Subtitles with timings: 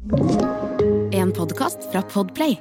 [0.00, 2.54] En podkast fra Podplay.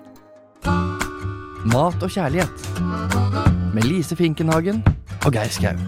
[1.72, 2.66] Mat og kjærlighet.
[3.72, 4.82] Med Lise Finkenhagen
[5.24, 5.80] og Geir Skau.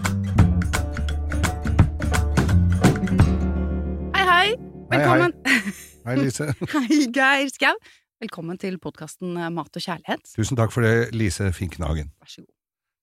[4.16, 4.54] Hei, hei.
[4.94, 5.36] Velkommen.
[6.08, 6.48] Hei, Lise.
[6.72, 7.76] Hei, Geir Skau.
[8.24, 10.24] Velkommen til podkasten Mat og kjærlighet.
[10.32, 12.14] Tusen takk for det, Lise Finkenhagen.
[12.16, 12.52] Vær så god.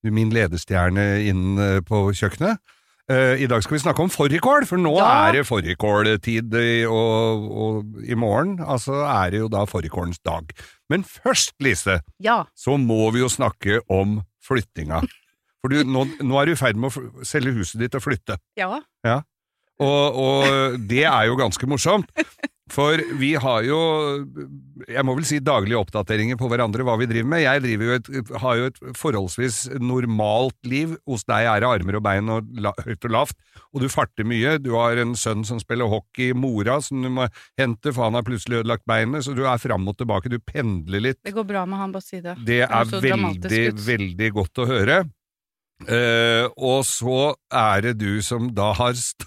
[0.02, 2.58] Du er min ledestjerne inn eh, på kjøkkenet.
[3.10, 5.28] Eh, I dag skal vi snakke om fårikål, for nå Ja.
[5.30, 6.54] er det fårikåltid,
[6.86, 10.52] og, og i morgen altså, er det jo da fårikålens dag.
[10.90, 12.44] Men først, Lise, Ja.
[12.56, 15.02] så må vi jo snakke om flyttinga.
[15.62, 18.38] For du, nå, nå er du i ferd med å selge huset ditt og flytte.
[18.56, 19.22] Ja.
[19.80, 22.10] Og, og det er jo ganske morsomt.
[22.70, 23.80] For vi har jo,
[24.86, 27.42] jeg må vel si daglige oppdateringer på hverandre hva vi driver med.
[27.42, 30.94] Jeg driver jo et, har jo et forholdsvis normalt liv.
[31.10, 33.40] Hos deg er det armer og bein og la, høyt og lavt,
[33.74, 34.58] og du farter mye.
[34.62, 37.26] Du har en sønn som spiller hockey, mora som du må
[37.60, 41.08] hente, for han har plutselig ødelagt beinet, så du er fram og tilbake, du pendler
[41.10, 41.22] litt.
[41.26, 42.38] Det går bra med han, bare si det.
[42.46, 45.02] Det er veldig, veldig godt å høre.
[45.88, 49.24] Uh, og så er det du som da har st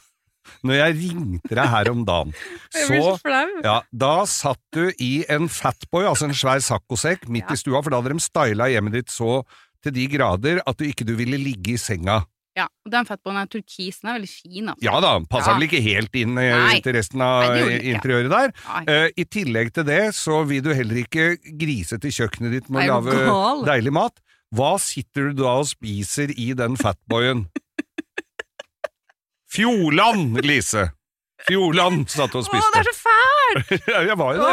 [0.67, 2.33] Når jeg ringte deg her om dagen,
[2.71, 3.19] så
[3.65, 7.55] ja, Da satt du i en fatboy, altså en svær saccosekk, midt Ja.
[7.55, 9.43] i stua, for da hadde de styla hjemmet ditt så
[9.83, 12.23] til de grader at du ikke du ville ligge i senga.
[12.55, 14.03] Ja, og den fatboyen er turkis.
[14.03, 14.85] Den er veldig fin, altså.
[14.85, 15.57] Ja da, passa Ja.
[15.57, 16.81] vel ikke helt inn eh, Nei.
[16.85, 17.95] til resten av Nei, ikke.
[17.95, 18.53] interiøret der.
[18.93, 22.91] Eh, I tillegg til det så vil du heller ikke grise til kjøkkenet ditt med
[22.91, 24.21] å lage deilig mat.
[24.53, 27.47] Hva sitter du da og spiser i den fatboyen?
[29.53, 30.89] Fjordland, Lise!
[31.43, 32.69] Fjordland satt og spiste.
[32.69, 33.73] Å, det er så fælt!
[34.09, 34.53] Jeg var jo det.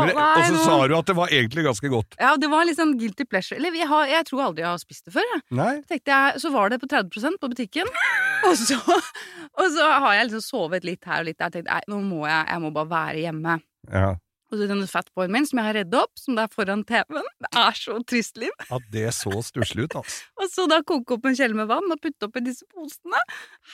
[0.00, 2.16] Men, og så sa du at det var egentlig ganske godt.
[2.18, 3.58] Ja, det var litt sånn guilty pleasure.
[3.60, 5.26] Eller jeg, har, jeg tror aldri jeg har spist det før.
[5.34, 5.42] Jeg.
[5.58, 5.74] Nei?
[5.90, 7.92] Tenkte jeg, så var det på 30% på butikken,
[8.48, 11.50] og så, og så har jeg liksom sovet litt her og litt der.
[11.50, 13.58] Jeg tenkte, nei, nå må jeg, jeg må bare være hjemme.
[13.92, 14.10] Ja.
[14.50, 17.28] Og så denne fatboyen min som jeg har redda opp, som det er foran TV-en.
[17.44, 18.54] Det er så trist liv.
[18.66, 20.26] At det så stusslig ut, altså.
[20.40, 23.22] Og så da koke opp en kjele med vann og putte oppi disse posene.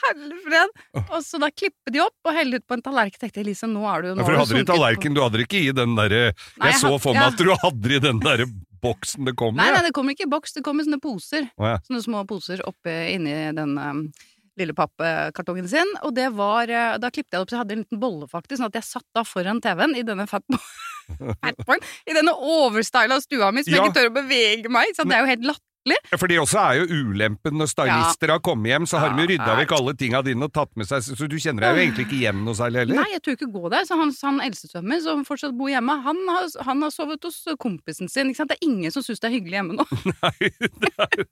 [0.03, 0.76] Herlig fred.
[1.06, 3.22] Og så da klippe de opp og helle ut på en tallerken.
[3.22, 5.42] Tenkte jeg, Lise, nå er du jo Ja, for du hadde i tallerken, du hadde
[5.47, 6.22] ikke i den derre
[6.60, 7.32] Nei, Jeg så for meg ja.
[7.32, 8.48] at du hadde i den derre
[8.82, 9.75] boksen det kom Nei, i.
[9.75, 11.48] nei, det kommer ikke i boks, det kommer i sånne poser.
[11.56, 11.78] Oh, ja.
[11.87, 14.03] Sånne små poser oppe inni den um,
[14.61, 15.93] lille pappkartongen sin.
[16.06, 18.31] Og det var eh, Da klippet jeg det opp så jeg hadde en liten bolle,
[18.31, 18.61] faktisk.
[18.61, 21.87] Sånn at jeg satt da foran TV-en i denne fatboyen.
[22.06, 24.93] I denne overstyla stua mi som jeg ikke tør å bevege meg.
[24.97, 25.62] Så det er jo helt latterlig.
[25.87, 29.22] Ja, For det også er jo ulempen når stylister har kommet hjem, så har de
[29.22, 31.84] Ja, rydda vekk alle tinga dine og tatt med seg, så du kjenner deg jo
[31.84, 32.99] egentlig ikke igjen noe særlig heller.
[32.99, 33.87] Nei, jeg tør ikke gå der.
[33.87, 37.38] Så han, han eldstesønnen min, som fortsatt bor hjemme, han har, han har sovet hos
[37.62, 38.33] kompisen sin.
[38.33, 38.50] Ikke sant?
[38.50, 39.87] Det er ingen som syns det er hyggelig hjemme nå.
[40.25, 40.50] Nei,
[40.83, 41.25] det er,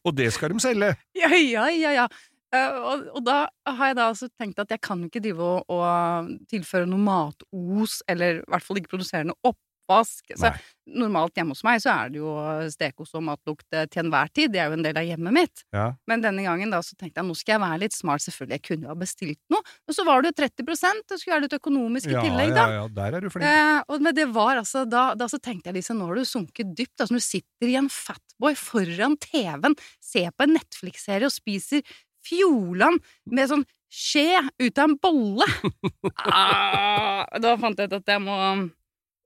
[0.00, 0.94] og det skal de selge.
[1.18, 2.08] Ja, ja, ja, ja.
[2.54, 3.38] Eh, og, og da
[3.68, 7.98] har jeg da altså tenkt at jeg kan ikke drive og, og tilføre noe matos,
[8.08, 10.32] eller i hvert fall ikke produsere noe oppvask.
[10.32, 10.54] Så Nei.
[11.00, 12.32] normalt hjemme hos meg så er det jo
[12.72, 14.52] stekos og matlukt til enhver tid.
[14.54, 15.62] Det er jo en del av hjemmet mitt.
[15.76, 15.90] Ja.
[16.08, 18.24] Men denne gangen da så tenkte jeg nå skal jeg være litt smart.
[18.24, 19.76] Selvfølgelig, jeg kunne jo ha bestilt noe.
[19.88, 22.56] Men så var det jo 30 det skulle være litt økonomisk i Ja, tillegg, ja,
[22.56, 22.66] da.
[22.78, 23.48] ja, der er du flink.
[23.48, 26.24] Eh, og, men det var altså da, da så tenkte jeg liksom, nå har du
[26.32, 26.96] sunket dypt.
[26.96, 31.84] Altså når du sitter i en fatboy foran TV-en, ser på en Netflix-serie og spiser
[32.26, 35.46] Fjordland med sånn skje ut av en bolle.
[36.28, 38.36] ah, da fant jeg ut at jeg må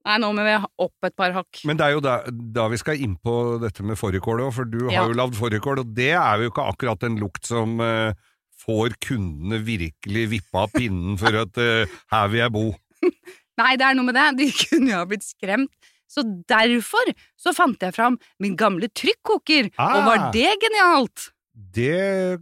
[0.03, 1.61] Nei, nå må vi opp et par hakk.
[1.63, 4.67] Men det er jo da, da vi skal inn på dette med fårikål òg, for
[4.67, 4.97] du Ja.
[5.05, 8.11] har jo lagd fårikål, og det er jo ikke akkurat en lukt som uh,
[8.65, 12.65] får kundene virkelig vippa av pinnen for at uh, her vil jeg bo.
[13.63, 14.27] Nei, det er noe med det.
[14.41, 15.71] De kunne jo ha blitt skremt.
[16.11, 19.71] Så derfor så fant jeg fram min gamle trykkoker.
[19.71, 20.03] Og Ah.
[20.09, 21.29] var det genialt?
[21.55, 22.41] Det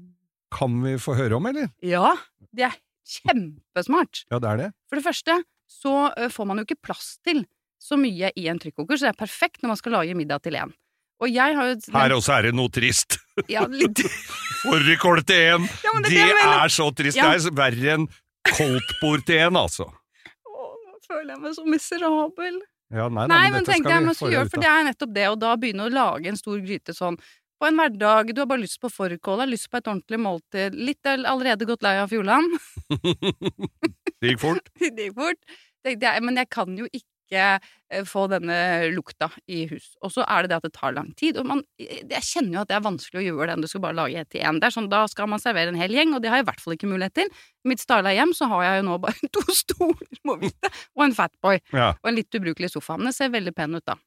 [0.52, 1.70] kan vi få høre om, eller?
[1.86, 2.14] Ja,
[2.56, 2.76] det er
[3.08, 4.26] kjempesmart.
[4.32, 4.70] Ja, det er det.
[4.90, 5.40] For det første
[5.72, 5.96] så
[6.34, 7.46] får man jo ikke plass til
[7.82, 10.58] så mye i en trykkoker, så det er perfekt når man skal lage middag til
[10.60, 10.74] én.
[11.22, 13.20] Og jeg har jo Her også er det noe trist.
[13.50, 14.02] ja, litt,
[14.64, 15.66] Fårikål til én!
[15.86, 17.18] Ja, men det er det er så trist!
[17.18, 17.30] Ja.
[17.34, 18.08] Det er verre enn
[18.52, 19.86] koldtbord til én, altså.
[19.88, 22.58] Å, nå føler jeg meg så miserabel.
[22.92, 23.88] Ja, nei, Nei, men men tenkte
[24.18, 24.64] skal jeg gjøre, ut for av.
[24.66, 27.16] det er nettopp det, og da begynne å lage en stor gryte sånn
[27.62, 30.76] på en hverdag, du har bare lyst på fårikål, har lyst på et ordentlig måltid,
[30.78, 32.58] litt er allerede gått lei av Fjordland,
[34.22, 34.74] Det gikk fort.
[34.82, 35.56] det gikk fort,
[35.86, 38.58] tenkte jeg, men jeg kan jo ikke eh, få denne
[38.94, 39.92] lukta i hus.
[40.02, 42.64] Og så er det det at det tar lang tid, og man, jeg kjenner jo
[42.66, 44.60] at det er vanskelig å gjøre det enn du skal bare lage ett til én.
[44.62, 46.66] Det sånn, da skal man servere en hel gjeng, og det har jeg i hvert
[46.66, 47.32] fall ikke mulighet til.
[47.66, 51.08] I mitt styla hjem så har jeg jo nå bare to stoler, må vite, og
[51.08, 52.98] en fatboy, Ja, og en litt ubrukelig sofa.
[52.98, 53.98] Men det ser veldig pen ut, da.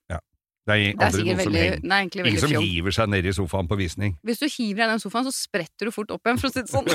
[0.64, 2.64] Det er Det er sikkert veldig, som nei, veldig Ingen som fjong.
[2.64, 4.14] hiver seg ned i sofaen på visning.
[4.25, 6.55] Hvis du hiver deg i den sofaen, så spretter du fort opp igjen, for å
[6.55, 6.88] si det sånn.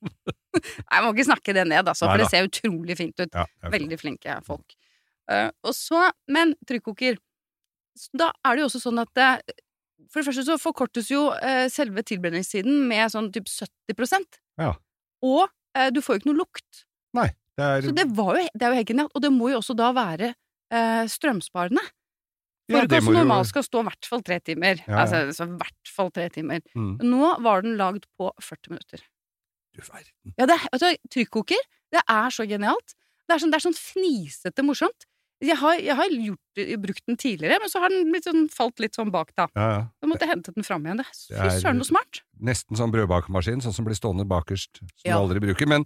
[0.56, 3.32] Nei, jeg må ikke snakke det ned, altså, for det ser utrolig fint ut.
[3.32, 4.76] Ja, Veldig flinke folk.
[5.26, 7.16] Uh, og så, men trykkoker
[8.14, 9.56] Da er det jo også sånn at det,
[10.12, 14.76] For det første så forkortes jo uh, selve tilberedningstiden med sånn typ 70 Ja.
[15.26, 16.86] Og uh, du får jo ikke noe lukt.
[17.56, 19.14] Det er, Så det, var jo, det er jo helt genialt.
[19.16, 20.34] Og det må jo også da være
[20.72, 21.04] eh,
[22.66, 23.14] strømsparende.
[23.16, 24.80] ja, normalt skal stå i hvert fall tre timer.
[24.86, 25.22] Ja, ja.
[25.26, 26.60] Altså, i hvert fall tre timer.
[26.74, 26.94] Mm.
[27.02, 29.00] Nå var den lagd på 40 minutter.
[29.76, 30.34] Du verden.
[30.38, 31.60] Ja, det, er- altså, trykkoker,
[31.92, 32.94] det er så genialt.
[33.28, 35.06] Det er sånn, det er sånn fnisete morsomt.
[35.44, 38.94] Jeg har, jeg har gjort, brukt den tidligere, men så har den sånn, falt litt
[38.96, 39.44] sånn bak, da.
[39.54, 39.82] Ja, ja.
[40.00, 41.02] Da måtte jeg hente den fram igjen.
[41.04, 42.22] Fy søren, noe smart!
[42.40, 45.18] Nesten sånn brødbakemaskin, sånn som blir stående bakerst, som Ja.
[45.18, 45.68] du aldri bruker.
[45.68, 45.84] Men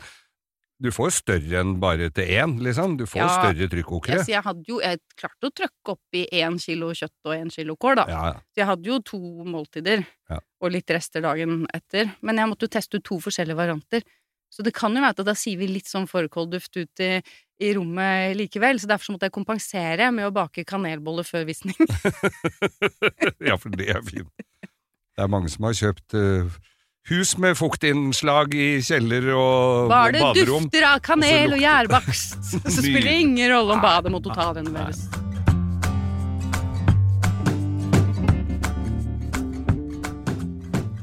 [0.80, 2.96] du får større enn bare til én, liksom.
[2.96, 3.28] Du får Ja.
[3.28, 4.22] større trykkokere.
[4.24, 7.76] Så jeg hadde jo jeg klarte å trykke oppi én kilo kjøtt og én kilo
[7.76, 8.04] kål, da.
[8.08, 10.38] Ja, Så jeg hadde jo to måltider, Ja.
[10.62, 12.14] og litt rester dagen etter.
[12.22, 14.02] Men jeg måtte jo teste ut to forskjellige varianter.
[14.50, 17.22] Så det kan jo være at da sier vi litt sånn fårikålduft ut i,
[17.60, 18.80] i rommet likevel.
[18.80, 21.76] Så derfor så måtte jeg kompensere med å bake kanelboller før visning.
[23.40, 24.28] ja, for det er fint.
[24.64, 26.48] Det er mange som har kjøpt eh,
[27.08, 29.94] hus med fuktinnslag i kjeller og baderom.
[29.94, 30.68] Bare det baderom.
[30.68, 32.36] dufter av kanel og lukter- gjærbakst,
[32.74, 35.06] så spiller det ingen rolle om badet må totalrenoveres.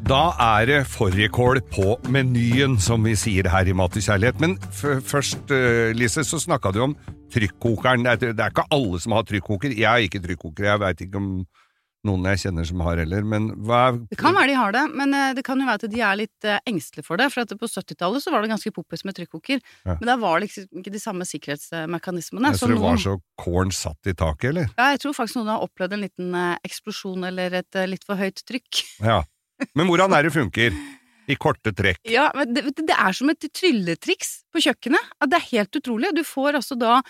[0.07, 4.39] Da er det fårikål på menyen, som vi sier her i Mat og kjærlighet.
[4.39, 4.53] Men
[5.03, 6.95] først, eh, Lise, så snakka du om
[7.33, 8.05] trykkokeren.
[8.05, 9.75] Det er, det er ikke alle som har trykkoker.
[9.75, 11.45] Jeg har ikke trykkoker, jeg veit ikke om
[12.07, 13.25] noen jeg kjenner som har heller.
[13.27, 15.81] Men hva er Det kan være de har det, men eh, det kan jo være
[15.83, 17.27] at de er litt eh, engstelige for det.
[17.33, 19.95] For at på 70-tallet så var det ganske poppis med trykkoker, Ja.
[19.99, 22.53] men da var det liksom ikke de samme sikkerhetsmekanismene.
[22.57, 24.69] Så det var noen- så corn satt i taket, eller?
[24.77, 28.15] Ja, jeg tror faktisk noen har opplevd en liten eh, eksplosjon eller et litt for
[28.15, 28.83] høyt trykk.
[29.03, 29.23] Ja.
[29.75, 30.73] Men hvordan er det funker?
[31.27, 31.97] I korte trekk.
[32.07, 35.09] Ja, men det, det er som et trylletriks på kjøkkenet.
[35.27, 36.13] Det er helt utrolig.
[36.15, 37.01] Du får altså da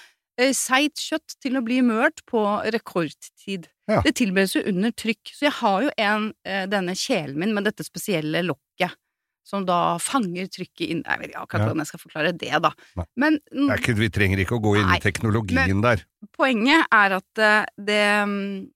[0.54, 2.42] seigt kjøtt til å bli mørt på
[2.74, 3.68] rekordtid.
[3.90, 4.02] Ja.
[4.06, 5.32] Det tilberedes jo under trykk.
[5.34, 8.94] Så jeg har jo en, eh, denne kjelen min med dette spesielle lokket.
[9.48, 11.68] Som da fanger trykket inn Jeg vet ikke akkurat Ja.
[11.70, 12.72] hvordan jeg skal forklare det, da.
[13.16, 16.04] Men Det er ikke, vi trenger ikke å gå inn i teknologien der.
[16.36, 18.68] poenget er at eh, det,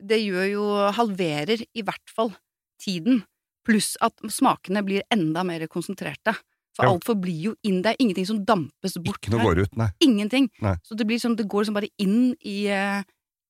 [0.00, 2.32] det gjør jo halverer i hvert fall
[2.80, 3.24] tiden,
[3.66, 6.36] pluss at smakene blir enda mer konsentrerte.
[6.76, 9.20] For alt forblir jo inn, det er ingenting som dampes bort.
[9.20, 9.90] Ikke noe går ut, nei.
[10.04, 10.48] Ingenting.
[10.64, 10.76] Nei.
[10.86, 13.02] Så det blir sånn, det går liksom bare inn i eh,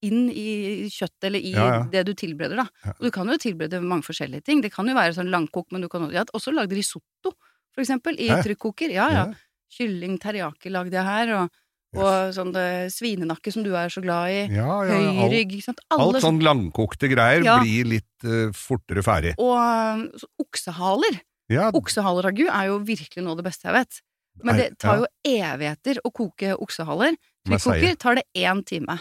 [0.06, 1.80] inn i kjøttet eller i Ja, ja.
[1.92, 2.66] det du tilbereder, da.
[2.84, 2.94] Ja.
[2.98, 4.62] Og du kan jo tilberede mange forskjellige ting.
[4.64, 7.34] Det kan jo være sånn langkok, men du kan også, Jeg har også lagd risotto,
[7.72, 8.92] for eksempel, i trykkoker.
[8.92, 9.26] Ja, ja.
[9.72, 11.60] Kylling teriyaki lagde jeg her, og,
[11.96, 14.42] og sånn det svinenakke som du er så glad i.
[14.58, 15.80] Ja, Høyrygg, ikke sant.
[15.88, 19.36] Alle alt sånn langkokte greier blir litt uh, fortere ferdig.
[19.40, 21.22] Og så oksehaler.
[21.52, 24.00] Ja, Oksehaleragu er jo virkelig noe av det beste jeg vet.
[24.40, 27.18] Men det tar jo evigheter å koke oksehaler.
[27.46, 28.96] Trykkoker tar det én time.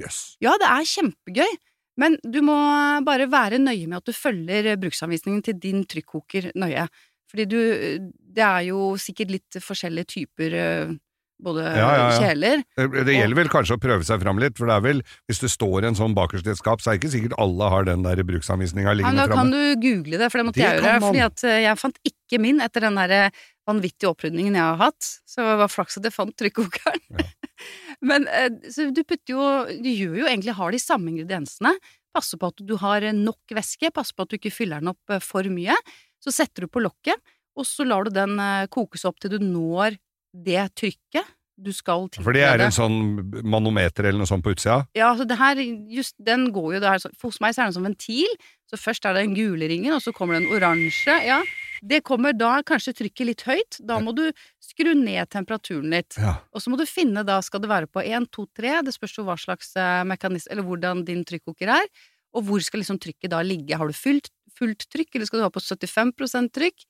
[0.00, 0.36] Yes.
[0.42, 1.52] Ja, det er kjempegøy,
[2.02, 2.56] men du må
[3.06, 6.88] bare være nøye med at du følger bruksanvisningen til din trykkoker nøye.
[7.30, 7.60] Fordi du
[8.36, 10.90] Det er jo sikkert litt forskjellige typer øh,
[11.42, 12.18] både Ja, ja, ja.
[12.20, 12.62] kjeler.
[12.78, 15.42] Det det gjelder vel kanskje å prøve seg fram litt, for det er vel, hvis
[15.42, 17.84] det står en sånn bakerst i et skap, så er det ikke sikkert alle har
[17.88, 19.34] den der bruksanvisninga liggende framme.
[19.34, 20.94] da kan du google det, for det måtte Det jeg gjøre.
[21.00, 21.06] man.
[21.10, 24.80] Fordi at øh, jeg fant ikke min etter den der øh, vanvittige opprydningen jeg har
[24.80, 25.10] hatt.
[25.28, 27.04] Så det var flaks at jeg fant trykkokeren.
[27.12, 27.28] Ja.
[28.08, 28.26] Men
[28.68, 29.44] så du putter jo
[29.80, 31.72] Du gjør jo egentlig har de samme ingrediensene.
[32.16, 35.16] Passer på at du har nok væske, passer på at du ikke fyller den opp
[35.24, 35.74] for mye.
[36.22, 37.16] Så setter du på lokket,
[37.56, 38.36] og så lar du den
[38.72, 39.96] kokes opp til du når
[40.44, 42.24] det trykket du skal tilberede.
[42.26, 42.96] For det er en sånn
[43.48, 44.82] manometer eller noe sånt på utsida?
[44.96, 45.60] Ja, altså det her,
[45.92, 48.34] just den går jo det er, For hos meg så er det en sånn ventil.
[48.68, 51.14] Så først er det den gule ringen, og så kommer den oransje.
[51.24, 51.38] Ja,
[51.86, 53.78] det kommer da kanskje trykket litt høyt.
[53.88, 54.26] Da må du
[54.62, 56.18] skru ned temperaturen litt.
[56.20, 56.36] Ja.
[56.52, 59.16] Og så må du finne, da skal det være på 1, 2, 3, det spørs
[59.16, 61.88] jo hva slags eh, mekanisme, eller hvordan din trykkoker er.
[62.36, 63.78] Og hvor skal liksom trykket da ligge?
[63.78, 64.28] Har du fullt,
[64.58, 66.88] fullt trykk, eller skal du ha på 75% trykk?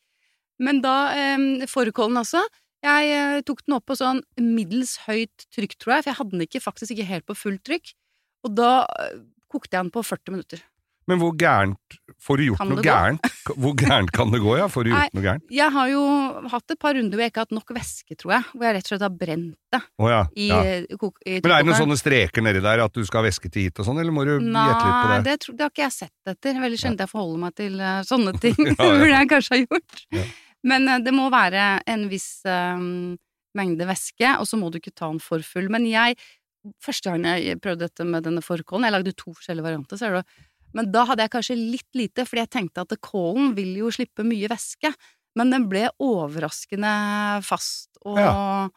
[0.65, 2.43] Men da, eh, fårikålen altså,
[2.87, 6.37] jeg eh, tok den opp på sånn middels høyt trykk, tror jeg, for jeg hadde
[6.37, 7.93] den ikke, faktisk ikke helt på fullt trykk.
[8.47, 8.71] Og da
[9.03, 9.21] eh,
[9.53, 10.65] kokte jeg den på 40 minutter.
[11.07, 13.27] Men hvor gærent Får du gjort noe gærent?
[13.55, 14.65] Hvor gærent kan det gå, ja?
[14.73, 15.05] Får du Nei.
[15.05, 15.45] gjort noe gærent?
[15.55, 16.01] Jeg har jo
[16.51, 18.75] hatt et par runder hvor jeg ikke har hatt nok væske, tror jeg, hvor jeg
[18.75, 20.23] rett og slett har brent det Oh, ja.
[20.35, 20.59] i, ja.
[20.65, 23.29] eh, kok i Men er det noen sånne streker nedi der at du skal ha
[23.29, 25.23] væske til hit og sånn, eller må du gjette litt på Nei, det?
[25.29, 26.59] det, tror, det har ikke jeg sett etter.
[26.65, 28.59] Veldig sjelden jeg forholder meg til uh, sånne ting.
[28.67, 28.91] Ja, ja.
[29.05, 30.03] Burde jeg kanskje ha gjort.
[30.17, 30.27] Ja.
[30.69, 32.83] Men eh, det må være en viss eh,
[33.57, 35.71] mengde væske, og så må du ikke ta den for full.
[35.73, 36.19] Men jeg
[36.83, 40.33] Første gang jeg prøvde dette med denne fårikålen, jeg lagde to forskjellige varianter, ser du.
[40.75, 44.25] Men da hadde jeg kanskje litt lite, fordi jeg tenkte at kålen vil jo slippe
[44.27, 44.91] mye væske.
[45.39, 46.91] Men den ble overraskende
[47.47, 48.75] fast og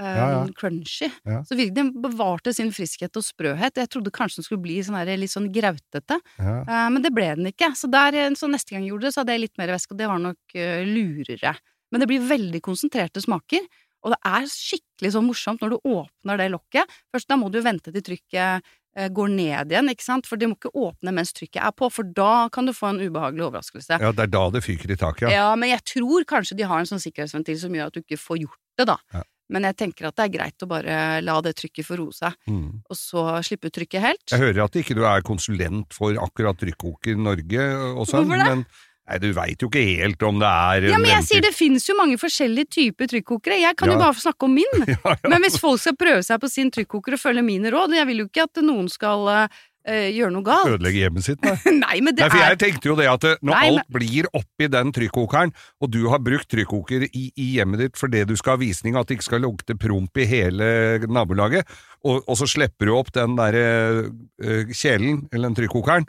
[0.00, 0.42] eh, Ja, ja.
[0.56, 1.10] crunchy.
[1.24, 1.42] Ja.
[1.44, 3.78] Så virkelig den bevarte sin friskhet og sprøhet.
[3.80, 7.32] Jeg trodde kanskje den skulle bli sånn her, litt sånn grautete, eh, men det ble
[7.38, 7.72] den ikke.
[7.78, 9.94] Så, der, eh, så neste gang jeg gjorde det, så hadde jeg litt mer væske,
[9.94, 11.56] og det var nok uh, lurere.
[11.92, 13.68] Men det blir veldig konsentrerte smaker,
[14.04, 16.98] og det er skikkelig så morsomt når du åpner det lokket.
[17.14, 20.54] Først da må du vente til trykket går ned igjen, ikke sant, for du må
[20.56, 23.98] ikke åpne mens trykket er på, for da kan du få en ubehagelig overraskelse.
[24.00, 25.32] ja, det er da det fyker i taket, ja.
[25.34, 28.16] Ja, men jeg tror kanskje de har en sånn sikkerhetsventil som gjør at du ikke
[28.22, 28.96] får gjort det, da.
[29.12, 29.26] Ja.
[29.48, 32.34] Men jeg tenker at det er greit å bare la det trykket få roe seg,
[32.50, 32.82] Mm.
[32.90, 34.24] og så slippe ut trykket helt.
[34.30, 38.64] Jeg hører at ikke du er konsulent for akkurat trykkoker Norge og sånn, men
[39.06, 41.86] nei, du veit jo ikke helt om det er Ja, men jeg sier det finnes
[41.86, 43.60] jo mange forskjellige typer trykkokere.
[43.60, 43.94] Jeg kan Ja.
[43.94, 44.66] jo bare få snakke om min.
[44.88, 45.28] ja, ja.
[45.30, 48.18] Men hvis folk skal prøve seg på sin trykkoker og følge mine råd Jeg vil
[48.24, 49.48] jo ikke at noen skal
[49.88, 50.68] eh, gjøre noe galt.
[50.74, 51.54] Ødelegge hjemmet sitt, nei.
[51.86, 53.92] Nei, men det Nei, for er jeg tenkte jo det at når Nei, men- alt
[53.96, 58.34] blir oppi den trykkokeren, og du har brukt trykkoker i, i hjemmet ditt fordi du
[58.38, 60.68] skal ha visning, at det ikke skal lukte promp i hele
[61.06, 61.66] nabolaget,
[62.04, 63.66] og, og så slipper du opp den derre
[64.10, 66.06] uh, kjelen, eller den trykkokeren,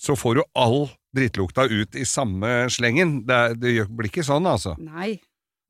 [0.00, 0.84] så får du all
[1.16, 3.20] drittlukta ut i samme slengen.
[3.28, 4.76] Det, det blir ikke sånn, altså.
[4.80, 5.18] Nei.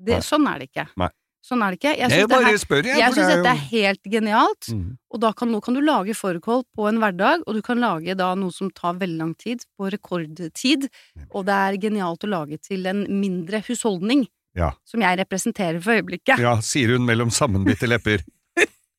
[0.00, 0.20] Det.
[0.24, 0.86] Sånn er det ikke.
[1.00, 1.10] Nei.
[1.42, 1.92] Sånn er det ikke.
[1.96, 2.98] Jeg Jeg syns det bare spør, jeg.
[3.00, 4.68] jeg for synes det er dette er helt genialt.
[4.68, 4.96] mm.
[5.10, 8.14] Og da kan, nå kan du lage fårikål på en hverdag, og du kan lage
[8.16, 10.88] da noe som tar veldig lang tid, på rekordtid.
[11.32, 14.72] Og det er genialt å lage til en mindre husholdning, Ja.
[14.84, 16.38] som jeg representerer for øyeblikket.
[16.38, 18.20] ja, sier hun mellom sammenbitte lepper.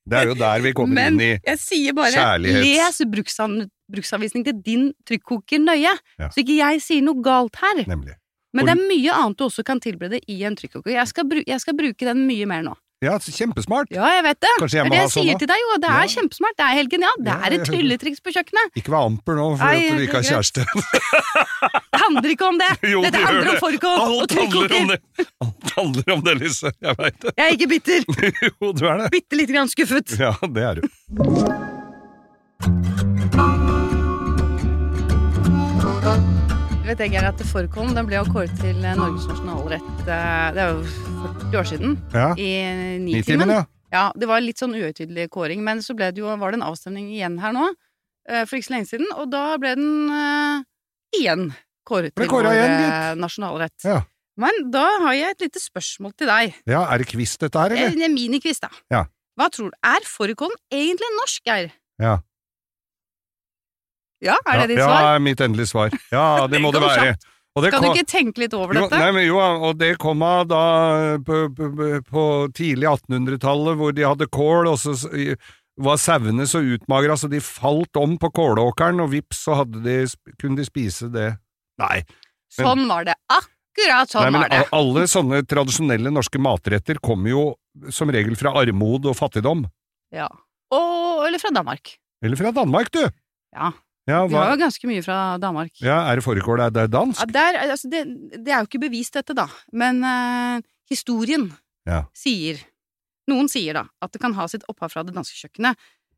[0.10, 3.70] Det er jo der vi kommer Men inn i jeg sier bare kjærlighets- les bruksan,
[3.92, 6.28] bruksanvisning til din trykkoker nøye, Ja.
[6.30, 7.84] så ikke jeg sier noe galt her.
[7.86, 8.16] Nemlig.
[8.54, 10.92] Men det er mye annet du også kan tilberede i en trykkoker.
[10.98, 12.74] Jeg skal, bru jeg skal bruke den mye mer nå.
[13.02, 13.90] Ja, kjempesmart.
[13.90, 14.50] Ja, jeg vet det.
[14.62, 15.78] Kanskje jeg det er det jeg sånn, sier til deg, jo.
[15.82, 16.10] Det er Ja.
[16.14, 16.54] kjempesmart.
[16.60, 17.24] Det er helt genialt.
[17.26, 18.76] Det er et trylletriks på kjøkkenet.
[18.78, 20.62] Ikke vær amper nå, for Nei, at du ikke har kjæreste.
[20.62, 22.70] Det handler ikke om det!
[22.92, 25.02] Jo, Dette det handler om fårikål og trykkoker.
[25.48, 26.70] Alt handler om det, Lise.
[26.78, 27.34] Jeg veit det.
[27.38, 28.00] Jeg er ikke bitter.
[28.62, 29.10] Jo, du er det.
[29.18, 30.14] Bitte lite grann skuffet.
[30.22, 30.86] Ja, det er du.
[36.92, 40.82] Vet jeg, at Fårikålen ble jo kåret til eh, Norges nasjonalrett eh, Det er jo
[41.46, 41.94] 40 år siden.
[42.12, 42.32] Ja.
[42.36, 42.50] I
[43.00, 43.54] Nitimen, Nitimen.
[43.60, 43.64] ja.
[43.92, 47.10] Ja, det var litt sånn uhøytidelig kåring, men så det jo, var det en avstemning
[47.12, 47.66] igjen her nå,
[48.30, 50.64] eh, for ikke så lenge siden, og da ble den uh,
[51.20, 51.50] igjen
[51.88, 53.76] kåret til vår igjen, eh, nasjonalrett.
[53.84, 54.00] Ja.
[54.40, 56.56] Men da har jeg et lite spørsmål til deg.
[56.72, 56.86] ja.
[56.88, 57.98] Er det quiz dette her, eller?
[58.00, 58.72] Det er minikviss, da.
[58.94, 59.04] Ja.
[59.36, 59.80] Hva tror du?
[59.84, 61.76] Er fårikålen egentlig norsk, Geir?
[62.00, 62.22] Ja.
[64.22, 65.06] Ja, er det ditt ja, svar?
[65.06, 65.94] Ja, mitt endelige svar.
[66.14, 67.14] Ja, det Det må det være.
[67.68, 69.00] Kan du ikke tenke litt over jo, dette?
[69.02, 70.62] nei, men jo, og det kom av da
[71.26, 72.24] på, på, på
[72.56, 74.96] tidlig 1800-tallet, hvor de hadde kål, og så
[75.82, 80.06] var sauene så utmagra så de falt om på kålåkeren, og vips, så de,
[80.40, 81.34] kunne de spise det.
[81.82, 82.04] Nei,
[82.52, 83.16] Sånn var det.
[83.32, 84.64] Akkurat sånn Nei, men var det.
[84.76, 87.44] alle sånne tradisjonelle norske matretter kommer jo
[87.94, 89.64] som regel fra armod og fattigdom.
[90.16, 90.28] Ja.
[90.76, 91.96] Og, eller fra Danmark.
[92.24, 93.06] Eller fra Danmark, du!
[93.56, 93.72] Ja.
[94.12, 95.72] Ja, Vi har jo ganske mye fra Danmark.
[95.82, 96.66] ja er det fårikål?
[96.68, 97.24] Er det Ja, dansk?
[97.32, 98.04] der, altså det,
[98.44, 100.60] det er jo ikke bevist dette, da, men uh,
[100.92, 101.50] historien
[101.88, 102.04] Ja.
[102.14, 102.60] sier
[103.30, 105.78] Noen sier da at det kan ha sitt opphav fra det danske kjøkkenet,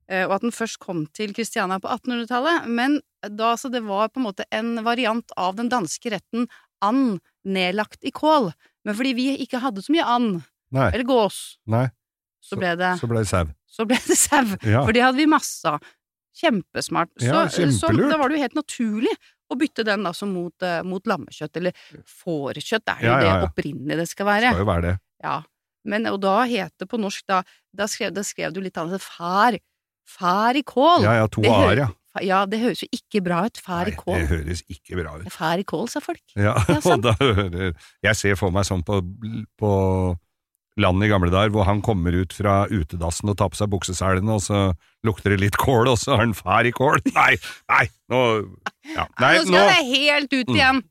[0.10, 4.10] uh, og at den først kom til Kristiania på 1800-tallet, men da så det var
[4.10, 6.48] på en måte en variant av den danske retten
[6.84, 8.50] and nedlagt i kål.
[8.88, 10.42] Men fordi vi ikke hadde så mye and,
[10.76, 10.90] Nei.
[10.92, 11.86] eller gås, Nei,
[12.44, 13.46] så ble det, så ble det sau.
[13.68, 14.44] så ble det sau.
[14.68, 14.82] Ja.
[14.84, 15.80] For det hadde vi masse av.
[16.42, 17.12] Kjempesmart.
[17.20, 19.14] Så, Ja, så da var det jo helt naturlig
[19.52, 21.74] å bytte den altså mot, eh, mot lammekjøtt, eller
[22.10, 24.54] fårekjøtt Det er jo Ja, ja, det opprinnelig det skal være.
[24.54, 24.96] Skal jo være det.
[25.24, 25.42] Ja.
[25.86, 27.42] Men, og da het det på norsk, da,
[27.76, 29.60] da, skrev, da skrev du litt annet, fær.
[30.08, 31.04] Fær i kål.
[31.06, 31.90] Ja, ja, to Det a-er, ja.
[32.22, 33.58] Ja, det høres jo ikke bra ut.
[33.58, 34.20] Fær i kål.
[34.20, 35.30] det høres ikke bra ut.
[35.34, 36.22] Fær i kål, sa folk.
[36.38, 37.74] Ja, Ja, og da hører
[38.04, 39.00] Jeg ser for meg sånn på,
[39.58, 39.72] på
[40.82, 44.34] landet i gamle dager, hvor han kommer ut fra utedassen og tar på seg bukseselene,
[44.34, 44.62] og så
[45.06, 46.98] lukter det litt kål, og så har han fær i kål.
[47.20, 47.36] Nei,
[47.70, 48.22] nei, nå
[48.96, 49.06] ja.
[49.22, 50.56] Nei, nå skal det helt ut Mm.
[50.58, 50.82] igjen.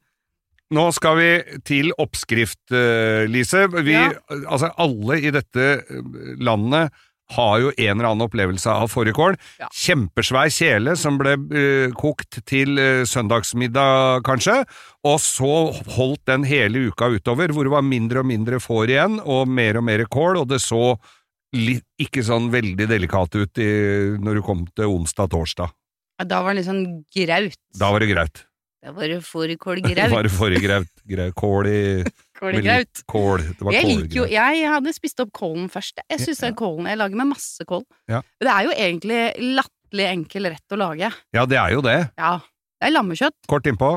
[0.73, 1.31] nå skal vi
[1.69, 3.67] til oppskrift, eh, Lise.
[3.69, 4.13] Vi, Ja.
[4.49, 6.93] altså alle i dette eh, landet
[7.37, 9.37] har jo en eller annen opplevelse av fårikål.
[9.63, 9.71] Ja.
[9.73, 14.63] Kjempesvær kjele som ble uh, kokt til uh, søndagsmiddag, kanskje,
[15.09, 15.55] og så
[15.97, 19.81] holdt den hele uka utover, hvor det var mindre og mindre får igjen, og mer
[19.81, 20.97] og mer kål, og det så
[21.57, 23.71] litt, ikke sånn veldig delikat ut i,
[24.23, 25.73] når du kom til onsdag-torsdag.
[26.21, 27.59] Ja, Da var det litt sånn graut.
[27.79, 28.45] Da var det graut.
[28.83, 29.95] Da var det fårikålgraut.
[30.01, 30.91] Det var det forrige graut.
[31.07, 31.35] graut.
[31.39, 31.83] Kål i
[32.43, 33.03] Kål i graut.
[33.07, 33.43] Kål.
[33.55, 36.01] Det var Jeg liker jo, jeg hadde spist opp kålen først.
[36.11, 37.85] Jeg synes den kålen, jeg lager med masse kål.
[38.11, 38.19] Ja.
[38.43, 39.21] Det er jo egentlig
[39.61, 41.13] latterlig enkel rett å lage.
[41.37, 41.99] Ja, det er jo det.
[42.19, 42.33] Ja.
[42.83, 43.93] Det er lammekjøtt, Kort innpå.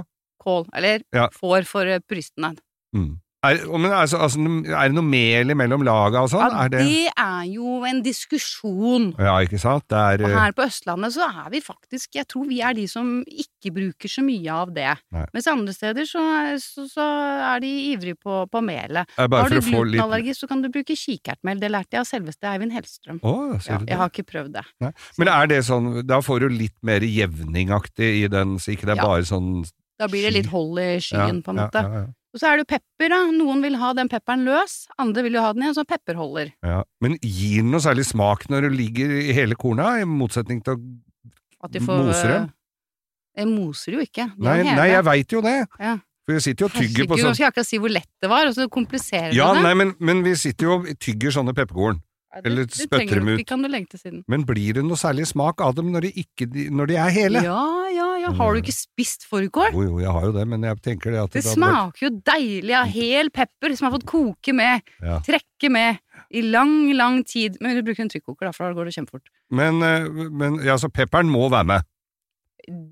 [0.46, 1.28] kål, eller Ja.
[1.34, 2.54] får for brystene puristene.
[2.96, 3.16] Mm.
[3.46, 6.46] Er, men altså, altså, er det noe mel mellom laga og sånn?
[6.56, 9.12] Ja, det det er jo en diskusjon.
[9.22, 9.86] Ja, ikke sant?
[9.92, 12.76] Det er Og eh, her på Østlandet så er vi faktisk Jeg tror vi er
[12.78, 14.90] de som ikke bruker så mye av det.
[15.16, 15.26] Nei.
[15.36, 16.24] Mens andre steder så,
[16.62, 17.06] så, så
[17.54, 19.10] er de ivrige på, på melet.
[19.18, 21.62] Har du glutenallergi, litt så kan du bruke kikertmel.
[21.62, 23.22] Det lærte jeg av selveste Eivind Hellstrøm.
[23.24, 23.36] Å,
[23.66, 23.90] Ja, det?
[23.92, 24.66] jeg har ikke prøvd det.
[24.84, 24.92] Nei.
[25.22, 28.96] Men er det sånn, da får du litt mer jevningaktig i den, så ikke det
[28.98, 29.08] er Ja.
[29.10, 29.66] bare sånn
[29.98, 31.82] Da blir det litt hold i skyen, på en ja, måte.
[31.86, 33.20] Ja, ja, Og så er det jo pepper, da.
[33.32, 36.50] Noen vil ha den pepperen løs, andre vil jo ha den i en sånn pepperholder.
[36.68, 36.82] ja.
[37.00, 40.76] Men gir den noe særlig smak når det ligger i hele korna, i motsetning til
[40.76, 42.44] å de får Moser dem?
[42.44, 44.28] eh, Jeg moser jo ikke.
[44.36, 45.56] De Nei, nei jeg veit jo det!
[45.80, 45.96] Ja.
[46.26, 47.92] For jeg sitter jo og tygger på Herregud, nå sånn skal jeg akkurat si hvor
[47.94, 49.64] lett det var, og så kompliserer Ja, du det.
[49.64, 52.00] nei, men, men vi sitter jo og tygger sånne pepperkorn.
[52.44, 53.40] Eller det- det spytter dem ut.
[53.40, 54.24] ikke, kan du lengte siden.
[54.28, 57.42] Men blir det noe særlig smak av dem når de, ikke, når de er hele?
[57.44, 58.32] Ja, ja, ja.
[58.32, 59.72] Har du ikke spist fårikål?
[59.72, 62.10] Jo, jo, jeg har jo det, men jeg tenker det at Det det smaker jo
[62.26, 65.20] deilig av hel pepper som har fått koke med, Ja.
[65.20, 66.00] trekke med,
[66.34, 67.58] i lang, lang tid.
[67.62, 69.22] Men du bruker en trykkoker, da, for da går det kjempefort.
[69.52, 71.84] Men, eh, men ja, så pepperen må være med.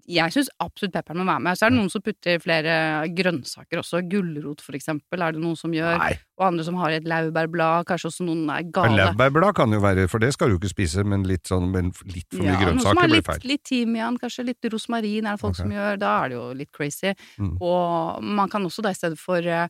[0.10, 1.58] Jeg syns absolutt pepperen må være med.
[1.58, 2.74] Så er det noen som putter flere
[3.18, 4.02] grønnsaker også.
[4.10, 5.98] Gulrot, for eksempel, er det noen som gjør.
[6.02, 7.88] Nei, Og andre som har et laurbærblad.
[7.90, 9.00] Kanskje også noen er gale.
[9.00, 11.90] laurbærblad kan jo være, for det skal du jo ikke spise, men litt sånn, men
[12.12, 13.50] litt for mye Ja, grønnsaker blir litt, feil.
[13.54, 15.64] litt timian, kanskje litt rosmarin er det folk okay.
[15.64, 16.00] som gjør.
[16.04, 17.16] Da er det jo litt crazy.
[17.40, 17.58] Mm.
[17.62, 19.68] Og man kan også da i stedet for eh,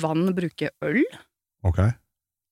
[0.00, 1.04] vann bruke øl.
[1.66, 1.82] Ok.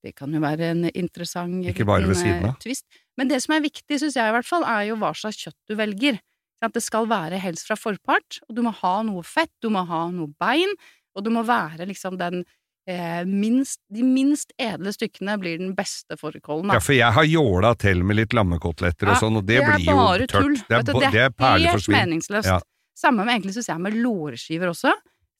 [0.04, 2.56] Det kan jo være en interessant Ikke bare ved siden av.
[2.56, 2.84] eh, twist.
[3.16, 5.56] Men det som er viktig, syns jeg i hvert fall, er jo hva slags kjøtt
[5.70, 6.18] du velger.
[6.64, 9.84] At det skal være helst fra forpart, og du må ha noe fett, du må
[9.88, 10.70] ha noe bein,
[11.14, 12.42] og du må være liksom den
[12.90, 16.72] eh, minst De minst edle stykkene blir den beste fårikålen.
[16.74, 19.90] Ja, for jeg har jåla til med litt lammekoteletter og sånn, og det, det blir
[19.90, 20.64] jo tørt.
[20.68, 21.66] Det er, du, det er det er.
[21.68, 22.50] Helt meningsløst.
[22.50, 22.60] Ja.
[22.98, 24.92] Samme med egentlig synes jeg med lårskiver også.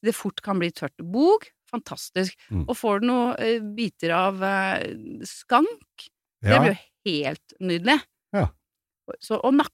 [0.05, 1.47] Det fort kan bli tørt bog.
[1.71, 2.37] Fantastisk.
[2.51, 2.67] Mm.
[2.69, 4.91] Og får du noen eh, biter av eh,
[5.27, 6.11] skank,
[6.45, 7.97] det blir jo helt nydelig.
[8.37, 8.49] Ja.
[9.21, 9.73] Så, og nakke,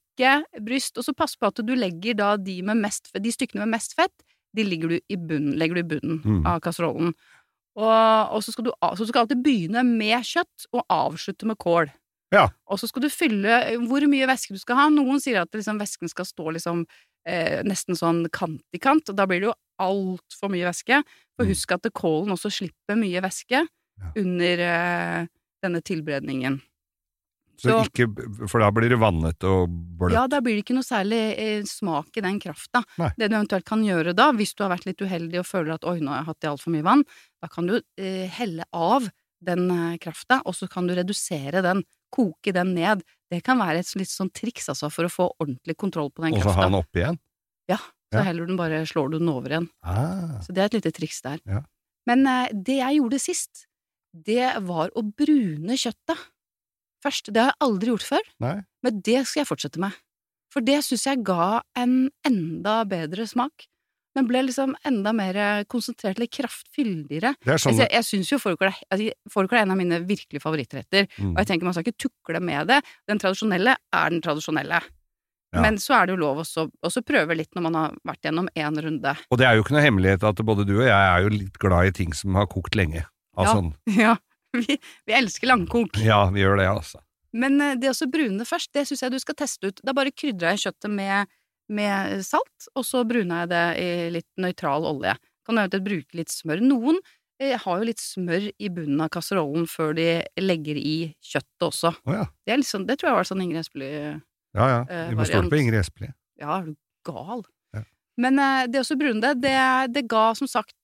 [0.60, 3.74] bryst, og så pass på at du legger da de, med mest, de stykkene med
[3.76, 4.14] mest fett,
[4.56, 6.46] de du i bunnen, legger du i bunnen Mm.
[6.46, 7.12] av kasserollen.
[7.78, 11.56] Og, og så, skal du, så skal du alltid begynne med kjøtt og avslutte med
[11.62, 11.90] kål.
[12.34, 12.48] Ja.
[12.70, 14.88] Og så skal du fylle hvor mye væske du skal ha.
[14.90, 16.84] Noen sier at liksom, væsken skal stå liksom,
[17.26, 21.02] eh, nesten sånn kant i kant, og da blir det jo altfor mye væske.
[21.38, 21.50] For Mm.
[21.54, 24.12] husk at kålen også slipper mye væske Ja.
[24.16, 25.26] under eh,
[25.62, 26.60] denne tilberedningen.
[27.60, 28.06] Så Så- ikke,
[28.48, 29.68] for da blir det vannet og
[30.00, 30.14] bløtt.
[30.16, 32.80] Ja, da blir det ikke noe særlig eh, smak i den krafta.
[33.18, 35.84] Det du eventuelt kan gjøre da, hvis du har vært litt uheldig og føler at
[35.84, 37.04] oi, nå har jeg hatt i altfor mye vann,
[37.42, 39.10] da kan du eh, helle av
[39.44, 43.04] den eh, krafta, og så kan du redusere den, koke den ned.
[43.30, 46.34] Det kan være et litt sånn triks, altså, for å få ordentlig kontroll på den
[46.34, 47.18] og så ha den oppi igjen.
[47.68, 47.76] Ja,
[48.10, 48.22] så Ja.
[48.26, 49.68] heller du den bare, slår du den over igjen.
[49.84, 50.40] Ah.
[50.40, 51.38] Så det er et lite triks der.
[51.46, 51.60] Ja.
[52.08, 53.66] Men eh, det jeg gjorde sist,
[54.12, 56.18] det var å brune kjøttet.
[57.04, 57.32] Først.
[57.32, 58.30] Det har jeg aldri gjort før.
[58.44, 58.54] Nei.
[58.84, 59.96] Men det skal jeg fortsette med.
[60.50, 63.68] For det syns jeg ga en enda bedre smak.
[64.18, 65.36] Den ble liksom enda mer
[65.70, 67.36] konsentrert, eller kraftfyldigere.
[67.46, 71.06] Er sånn Jeg, jeg syns jo fårikål er, altså, er en av mine virkelig favorittretter,
[71.14, 71.30] mm.
[71.30, 72.80] og jeg tenker man skal ikke tukle med det.
[73.06, 74.80] Den tradisjonelle er den tradisjonelle.
[75.50, 75.62] Ja.
[75.64, 78.50] Men så er det jo lov også å prøve litt når man har vært gjennom
[78.54, 79.14] én runde.
[79.30, 81.58] Og det er jo ikke noe hemmelighet at både du og jeg er jo litt
[81.62, 83.06] glad i ting som har kokt lenge.
[83.38, 83.86] Altså, Ja.
[84.10, 84.16] Ja,
[84.66, 86.00] vi, vi elsker langkok.
[86.04, 87.02] ja, vi gjør det, altså.
[87.36, 89.82] Men eh, det å brune først, det syns jeg du skal teste ut.
[89.86, 91.30] Da bare krydrer jeg kjøttet med,
[91.70, 95.14] med salt, og så bruner jeg det i litt nøytral olje.
[95.46, 96.62] Kan du eventuelt bruke litt smør.
[96.64, 96.98] Noen
[97.40, 100.08] eh, har jo litt smør i bunnen av kasserollen før de
[100.42, 101.94] legger i kjøttet også.
[102.06, 102.26] Å ja.
[102.44, 103.94] Det, er sånn, det tror jeg var sånn Ingrid Espelid
[104.58, 104.82] Ja ja.
[104.90, 106.14] Eh, Vi må stole på Ingrid Espelid.
[106.40, 107.44] Ja, er du gal?
[108.20, 109.56] Men eh, det også så brune det,
[109.94, 110.76] det, ga som sagt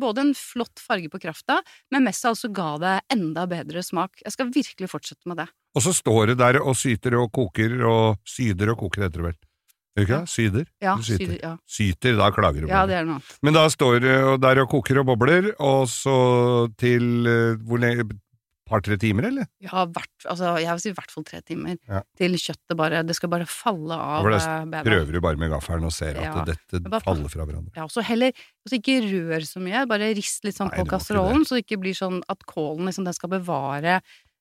[0.00, 1.60] både en flott farge på krafta,
[1.94, 4.22] men mest av alt så ga det enda bedre smak.
[4.24, 5.48] Jeg skal virkelig fortsette med det.
[5.76, 9.28] Og så står det der og syter og koker og syder og koker, heter det
[9.30, 9.38] vel.
[9.98, 10.20] Ikke?
[10.30, 10.66] Syder?
[10.82, 11.24] Ja, syter.
[11.24, 11.52] syder, ja.
[11.66, 12.92] Syter, da klager du på ja, det.
[12.92, 13.22] det er noe.
[13.42, 16.16] Men da står det der og koker og bobler, og så
[16.78, 18.06] til eh, hvor lenge
[18.68, 19.46] Par-tre timer, eller?
[19.64, 21.78] Ja, hvert, altså, jeg vil si i hvert fall tre timer.
[21.88, 22.02] Ja.
[22.20, 24.82] Til kjøttet bare Det skal bare falle av eh.
[24.84, 26.44] Prøver du bare med gaffelen og ser at Ja.
[26.44, 27.72] dette Bare- faller fra hverandre.
[27.76, 28.32] Ja, og så heller
[28.68, 31.80] også ikke rør så mye, bare rist litt sånn Nei, på kasserollen, så det ikke
[31.80, 34.00] blir sånn at kålen liksom, den skal bevare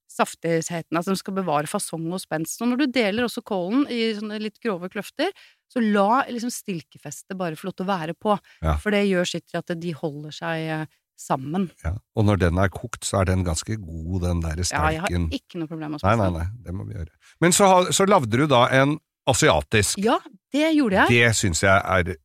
[0.10, 2.62] saftigheten, altså den skal bevare fasong og spenst.
[2.64, 5.32] Og når du deler også kålen i sånne litt grove kløfter,
[5.68, 8.78] så la liksom stilkefestet bare få lov til å være på, Ja.
[8.78, 10.86] for det gjør sitt til at de holder seg eh,
[11.18, 11.70] sammen.
[11.84, 11.96] Ja.
[12.16, 15.18] Og når den er kokt, så er den ganske god, den der Ja, jeg har
[15.34, 16.22] ikke noe problem med å spise den.
[16.22, 17.12] nei, nei, nei, det må vi gjøre.
[17.44, 20.00] Men så, så lagde du da en asiatisk.
[20.02, 20.20] Ja,
[20.56, 21.18] det gjorde jeg.
[21.18, 22.16] Det syns jeg er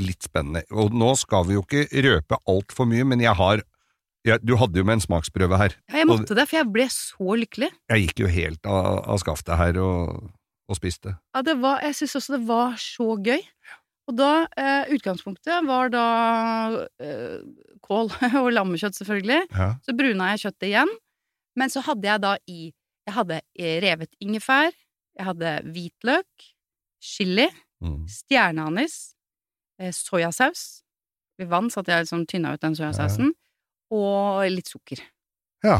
[0.00, 0.64] litt spennende.
[0.70, 3.64] Og nå skal vi jo ikke røpe altfor mye, men jeg har
[4.28, 5.74] ja, Du hadde jo med en smaksprøve her.
[5.88, 7.70] Ja, jeg måtte det, for jeg ble så lykkelig.
[7.88, 10.26] Jeg gikk jo helt av, av skaftet her og,
[10.68, 11.14] og spiste.
[11.32, 13.40] Ja, det var, jeg syns også det var så gøy.
[14.10, 16.04] Og da, eh, utgangspunktet var da
[16.98, 17.38] eh,
[17.86, 18.10] kål
[18.42, 19.44] og lammekjøtt, selvfølgelig.
[19.54, 19.68] Ja.
[19.86, 20.90] Så bruna jeg kjøttet igjen.
[21.58, 22.60] Men så hadde jeg da i
[23.08, 24.74] Jeg hadde eh, revet ingefær,
[25.18, 26.50] jeg hadde hvitløk,
[27.02, 27.48] chili,
[27.80, 28.02] Mm.
[28.12, 29.14] stjerneanis,
[29.80, 30.82] eh, soyasaus
[31.40, 33.30] Ved vann satte jeg liksom tynna ut den soyasausen.
[33.90, 35.00] Og litt sukker.
[35.64, 35.78] ja.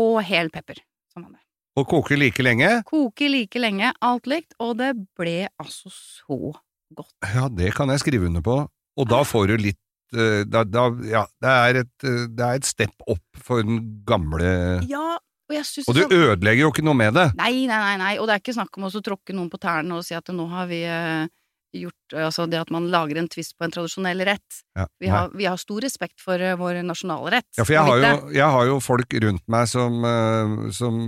[0.00, 0.80] Og hel pepper.
[1.12, 1.42] Som det.
[1.76, 2.70] Og koke like lenge?
[2.88, 6.54] Koke like lenge, alt likt, og det ble altså så
[6.96, 7.12] godt.
[7.34, 8.60] Ja, det kan jeg skrive under på.
[9.00, 9.80] Og da får du litt
[10.16, 13.82] eh, da, da, ja, det er, et, eh, det er et step opp for den
[14.08, 15.16] gamle Ja,
[15.48, 17.30] og jeg Og du ødelegger jo ikke noe med det.
[17.38, 19.96] Nei, nei, nei, nei, og det er ikke snakk om å tråkke noen på tærne
[19.96, 21.30] og si at nå har vi eh,
[21.72, 24.58] gjort Altså det at man lager en twist på en tradisjonell rett.
[24.76, 27.48] Ja, Vi har, vi har stor respekt for vår nasjonalrett.
[27.56, 30.04] Ja, for jeg har, jo, jeg har jo folk rundt meg som,
[30.76, 31.00] som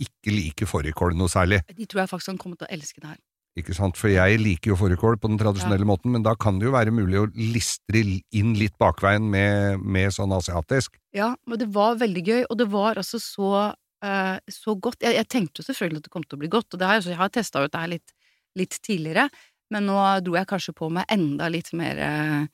[0.00, 1.60] ikke liker fårikål noe særlig.
[1.68, 3.20] De tror jeg faktisk kan komme til å elske det her.
[3.54, 3.94] Ikke sant?
[3.98, 6.94] For jeg liker jo fårikål på den tradisjonelle måten, men da kan det jo være
[6.94, 8.02] mulig å listre
[8.34, 10.98] inn litt bakveien med, med sånn asiatisk.
[11.14, 15.06] Ja, men det var veldig gøy, og det var altså så, uh, så godt.
[15.06, 16.98] Jeg, jeg tenkte jo selvfølgelig at det kom til å bli godt, og det har
[16.98, 18.16] jeg, jeg har testa ut det her litt,
[18.58, 19.28] litt tidligere,
[19.74, 22.52] men nå dro jeg kanskje på med enda litt mer uh,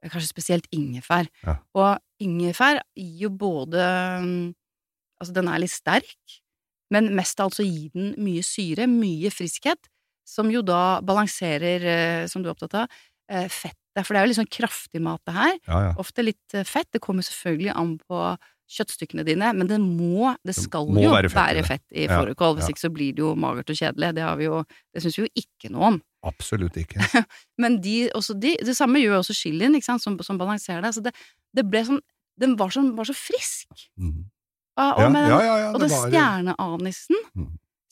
[0.00, 1.26] Kanskje spesielt ingefær.
[1.44, 1.58] Ja.
[1.76, 3.84] Og ingefær gir jo både
[4.24, 4.30] um,
[5.20, 6.38] Altså, den er litt sterk,
[6.88, 9.90] men mest av alt så gir den mye syre, mye friskhet,
[10.30, 13.76] som jo da balanserer, eh, som du er opptatt av, eh, fettet.
[14.06, 15.92] For det er jo litt sånn kraftig mat, det her Ja, ja.
[15.98, 16.86] ofte litt eh, fett.
[16.94, 18.22] Det kommer selvfølgelig an på
[18.70, 22.20] kjøttstykkene dine, men det må, det skal må jo være fett være fett i Ja,
[22.20, 22.54] fårikål.
[22.60, 24.12] Hvis ikke så blir det jo magert og kjedelig.
[24.14, 24.60] Det har vi jo,
[24.94, 25.98] det syns vi jo ikke noe om.
[26.30, 27.02] Absolutt ikke.
[27.62, 27.96] Men de,
[28.38, 30.94] de, det samme gjør også chilien, ikke sant, som, som balanserer det.
[30.94, 31.12] Så det,
[31.56, 32.00] det ble sånn
[32.40, 33.66] Den var, sånn, var så frisk.
[34.00, 34.30] Mm.
[34.78, 37.50] Og, og, Ja, med, ja, ja, ja, og det det var- stjerneanisen, Mm.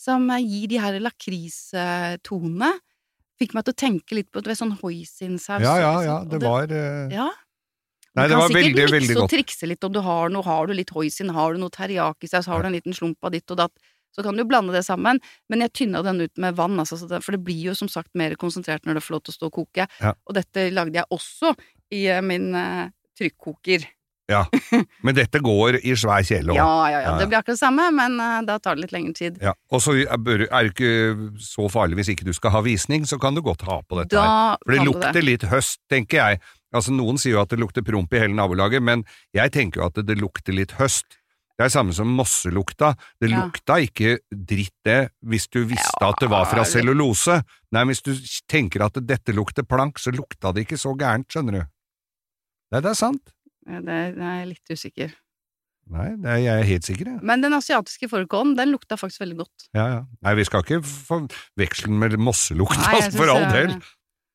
[0.08, 2.72] Som eh, gir de her lakristonene,
[3.38, 5.62] fikk meg til å tenke litt på det var sånn hoisinsaus.
[5.62, 7.12] Ja, ja, ja, det var uh...
[7.12, 7.28] Ja.
[8.18, 8.74] Nei, det var veldig, veldig, godt.
[8.74, 9.34] Du mikse veldig og godt.
[9.36, 10.42] trikse litt om du har noe.
[10.42, 13.54] Har du litt hoisin, har du noe teriyaki-saus, har du en liten slump av ditt
[13.54, 15.20] og datt, så kan du blande det sammen.
[15.52, 18.34] Men jeg tynna den ut med vann, altså, for det blir jo som sagt mer
[18.40, 19.86] konsentrert når det får lov til å stå og koke.
[20.00, 20.14] Ja.
[20.26, 21.54] Og dette lagde jeg også
[21.94, 23.86] i eh, min uh, trykkoker.
[24.28, 24.42] Ja.
[25.06, 26.58] Men dette går i svær kjele òg.
[26.58, 29.16] Ja, ja, ja, det blir akkurat det samme, men uh, da tar det litt lengre
[29.16, 29.38] tid.
[29.40, 29.54] Ja.
[29.72, 30.90] Og så er det ikke
[31.40, 34.20] så farlig hvis ikke du skal ha visning, så kan du godt ha på dette
[34.20, 34.60] her.
[34.64, 35.24] For det lukter det.
[35.24, 36.42] litt høst, tenker jeg.
[36.76, 39.86] Altså, noen sier jo at det lukter promp i hele nabolaget, men jeg tenker jo
[39.88, 41.16] at det, det lukter litt høst.
[41.58, 42.92] Det er samme som mosselukta.
[43.18, 43.40] Det Ja.
[43.40, 47.40] lukta ikke dritt, det, hvis du visste at det var fra cellulose.
[47.72, 48.12] Nei, hvis du
[48.46, 51.64] tenker at dette lukter plank, så lukta det ikke så gærent, skjønner du.
[52.70, 53.32] Nei, det er sant.
[53.68, 55.16] Ja, Det er jeg litt usikker.
[55.88, 57.20] Nei, det er jeg helt sikker, jeg.
[57.24, 59.68] Men den asiatiske fårikålen, den lukta faktisk veldig godt.
[59.76, 60.00] Ja, ja.
[60.24, 62.76] Nei, vi skal ikke forveksle den med mosselukt,
[63.18, 63.78] for all del.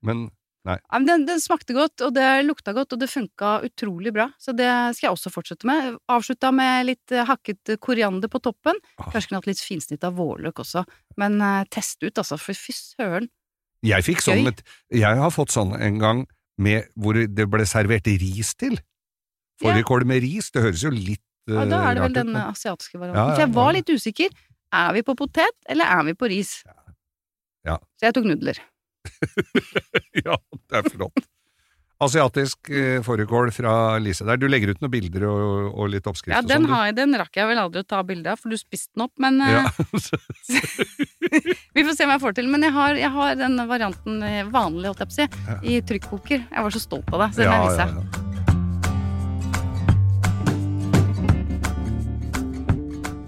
[0.06, 0.32] Men
[0.64, 4.30] Ja, men den, den smakte godt, og det lukta godt, og det funka utrolig bra.
[4.40, 5.98] Så det skal jeg også fortsette med.
[6.08, 8.80] Avslutta med litt eh, hakket koriander på toppen.
[9.02, 10.86] Kanskje kunne hatt litt finsnitt av vårløk også.
[11.20, 13.28] Men uh, test ut, altså, for fy søren.
[13.84, 14.64] jeg fikk sånn et,
[14.96, 16.24] Jeg har fått sånn en gang
[16.64, 18.80] med, hvor det ble servert ris til.
[19.62, 22.16] Fårikål med ris, det høres jo litt Ja, eh, da er det vel rart ut,
[22.16, 23.20] den men- asiatiske varianten.
[23.20, 24.30] Ja, ja, For jeg var litt usikker.
[24.74, 26.64] Er vi på potet, eller er vi på ris?
[27.66, 27.78] Ja.
[28.00, 28.58] Så jeg tok nudler.
[30.24, 30.38] Ja,
[30.70, 31.26] det er flott.
[32.04, 34.36] Asiatisk eh, fårikål fra Lise der.
[34.42, 36.74] Du legger ut noen bilder og, og litt oppskrift Ja, den, sånn.
[36.74, 39.06] har jeg, den rakk jeg vel aldri å ta bilde av, for du spiste den
[39.06, 39.64] opp, men eh, Ja.
[41.78, 42.50] vi får se om jeg får til.
[42.52, 45.80] Men jeg har, jeg har den varianten eh, vanlig, holdt jeg på å si, i
[45.94, 46.46] trykkoker.
[46.50, 48.23] Jeg var så stolt av det, så den ja, må jeg ja, ja.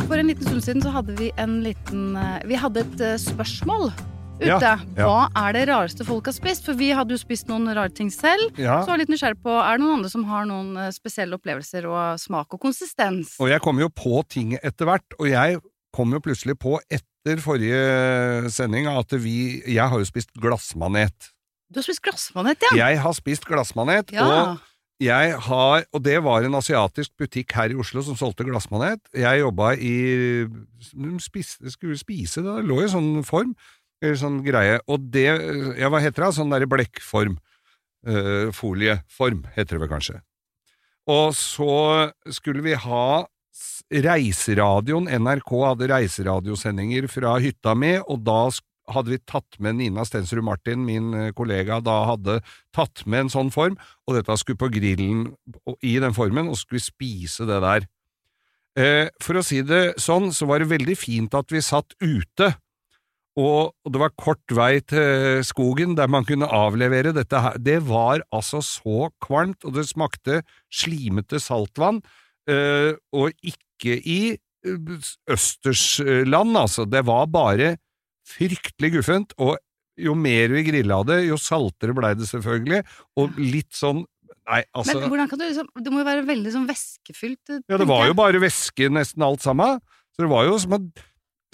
[0.05, 3.15] For en liten stund siden så hadde vi en liten eh, Vi hadde et eh,
[3.21, 3.89] spørsmål
[4.35, 4.49] ute.
[4.49, 5.05] Ja, ja.
[5.07, 6.65] Hva er det rareste folk har spist?
[6.67, 8.51] For vi hadde jo spist noen rare ting selv.
[8.59, 8.81] Ja.
[8.83, 11.37] Så var jeg litt nysgjerrig på, er det noen andre som har noen eh, spesielle
[11.39, 13.33] opplevelser og smak og konsistens?
[13.41, 15.57] Og jeg kom jo på ting etter hvert, og jeg
[15.95, 21.31] kom jo plutselig på etter forrige sending at vi Jeg har jo spist glassmanet.
[21.71, 22.75] Du har spist glassmanet, ja?
[22.83, 24.27] Jeg har spist glassmanet, Ja.
[24.27, 24.59] og
[25.01, 29.01] jeg har Og det var en asiatisk butikk her i Oslo som solgte glassmanet.
[29.13, 30.47] Jeg jobba i
[31.19, 33.55] spiste, Skulle spise det, lå i sånn form,
[34.01, 35.27] eller sånn greie, og det
[35.79, 36.33] Ja, hva heter det?
[36.37, 37.37] Sånn derre blekkform.
[38.05, 40.19] Eh, folieform, heter det vel kanskje.
[41.09, 43.25] Og så skulle vi ha
[43.93, 48.49] Reiseradioen, NRK hadde reiseradiosendinger fra hytta mi, og da
[48.91, 52.39] hadde vi tatt med Nina Stensrud Martin, min eh, kollega, da hadde
[52.75, 55.29] tatt med en sånn form, og dette skulle på grillen
[55.81, 57.87] i den formen, og skulle spise det der.
[58.75, 62.53] Eh, for å si det sånn, så var det veldig fint at vi satt ute,
[63.35, 67.57] og det var kort vei til skogen der man kunne avlevere dette her.
[67.59, 70.39] Det var altså så kvalmt, og det smakte
[70.71, 71.99] slimete saltvann,
[72.47, 74.19] eh, og ikke i
[75.29, 76.85] østersland, altså.
[76.89, 77.75] Det var bare
[78.25, 79.57] fryktelig guffent, og
[80.01, 82.83] jo mer vi grilla det, jo saltere blei det selvfølgelig,
[83.21, 84.03] og litt sånn
[84.45, 87.53] Nei, altså Men hvordan kan du liksom Det må jo være veldig sånn væskefylt?
[87.65, 89.79] Ja, det var jo bare væske nesten alt sammen,
[90.13, 90.79] så det var jo som å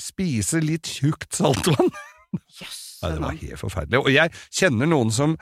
[0.01, 1.91] spise litt tjukt saltvann.
[2.33, 4.01] Nei, det var helt forferdelig.
[4.01, 5.37] Og jeg kjenner noen som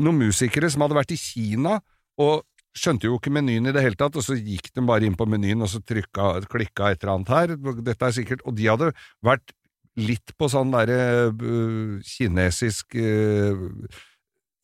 [0.00, 1.76] noen musikere som hadde vært i Kina
[2.20, 2.44] og
[2.74, 5.28] skjønte jo ikke menyen i det hele tatt, og så gikk de bare inn på
[5.30, 7.54] menyen og så trykka, klikka et eller annet her,
[7.86, 8.90] dette er sikkert, og de hadde
[9.24, 9.54] vært
[10.00, 13.68] litt på sånn derre uh, kinesisk uh,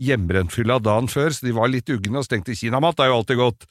[0.01, 3.69] hjemmebrentfylla dagen før, så de var litt ugne og stengte kinamat er jo alltid godt.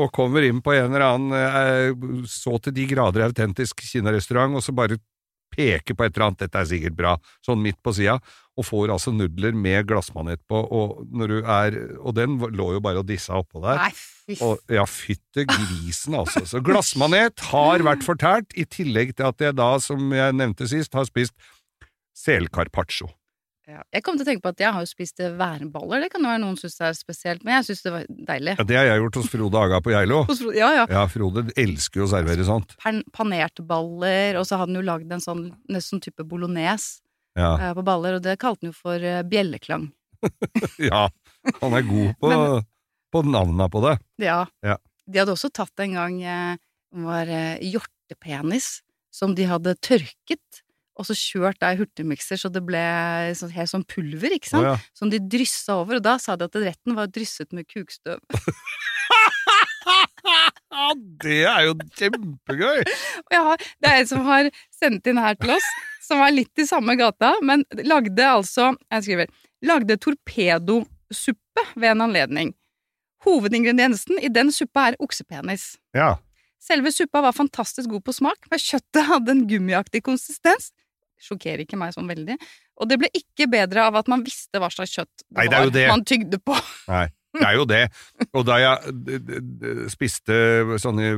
[0.00, 4.64] Og kommer inn på en eller annen uh, så til de grader autentisk kinarestaurant, og
[4.64, 5.00] så bare
[5.52, 7.12] peker på et eller annet, dette er sikkert bra,
[7.44, 8.18] sånn midt på sida,
[8.58, 12.82] og får altså nudler med glassmanet på, og når du er Og den lå jo
[12.84, 13.80] bare og dissa oppå der.
[13.80, 16.44] Nei, fy Og, ja, fytte grisen, altså.
[16.48, 20.92] Så glassmanet har vært fortært, i tillegg til at jeg da, som jeg nevnte sist,
[20.92, 21.32] har spist
[22.18, 23.08] selcarpaccio.
[23.70, 23.82] Ja.
[23.94, 26.02] Jeg kom til å tenke på at jeg har jo spist eh, værballer.
[26.02, 28.56] Det kan jo være noen syns er spesielt, men jeg syns det var deilig.
[28.58, 30.18] Ja, det har jeg gjort hos Frode Aga på Geilo.
[30.56, 30.86] Ja, ja.
[30.90, 32.74] Ja, Frode elsker jo å servere sånt.
[32.82, 37.00] Pan panerte baller, og så hadde han jo lagd en sånn nesten type bolognese
[37.38, 39.86] Ja, uh, på baller, og det kalte han jo for uh, bjelleklang.
[40.90, 41.06] ja.
[41.62, 42.66] Han er god på, Men-
[43.14, 43.94] på navna på det.
[44.26, 44.42] Ja.
[44.66, 44.78] Ja.
[45.06, 46.58] De hadde også tatt en gang uh,
[47.06, 48.80] var uh, hjortepenis
[49.12, 50.61] som de hadde tørket,
[50.98, 52.82] og så kjørt da i hurtigmikser så det ble
[53.38, 54.82] sånn, helt sånn pulver, ikke sant, sant?
[54.82, 54.96] ja.
[54.98, 58.20] Som de dryssa over, og da sa de at retten var drysset med kukstøv.
[61.22, 62.82] det er jo kjempegøy!
[63.32, 65.68] Ja, det er en som har sendt inn her til oss,
[66.04, 72.04] som var litt i samme gata, men lagde altså Jeg skriver Lagde torpedosuppe ved en
[72.08, 72.48] anledning.
[73.22, 75.76] Hovedingrediensen i den suppa er oksepenis.
[75.94, 76.16] Ja.
[76.58, 80.72] Selve suppa var fantastisk god på smak, men kjøttet hadde en gummiaktig konsistens.
[81.22, 82.34] Sjokkerer ikke meg sånn veldig.
[82.82, 85.58] Og det ble ikke bedre av at man visste hva slags kjøtt det Nei, det
[85.60, 85.84] var det.
[85.92, 86.56] man tygde på.
[86.90, 87.04] Nei,
[87.38, 87.82] det er jo det.
[88.34, 90.34] Og da jeg spiste
[90.82, 91.12] sånne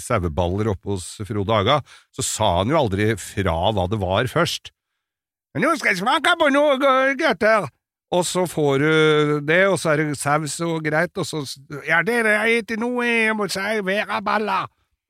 [0.00, 1.80] saueballer oppe hos Frode Aga,
[2.14, 4.70] så sa han jo aldri fra hva det var først.
[5.56, 6.76] Men nå skal jeg smake på noe
[7.18, 7.66] gutter!
[8.14, 8.90] Og så får du
[9.48, 11.40] det, og så er det saus og greit, og så
[11.88, 14.60] Ja, det jeg spiser nå, jeg må servere balla!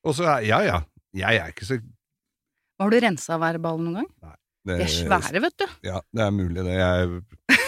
[0.07, 0.79] Og så Ja ja,
[1.13, 1.77] jeg er ikke så
[2.81, 4.37] Har du rensa værballen noen gang?
[4.67, 5.67] det, De er svære, vet du.
[5.87, 6.77] Ja, det er mulig, det.
[6.77, 7.23] Jeg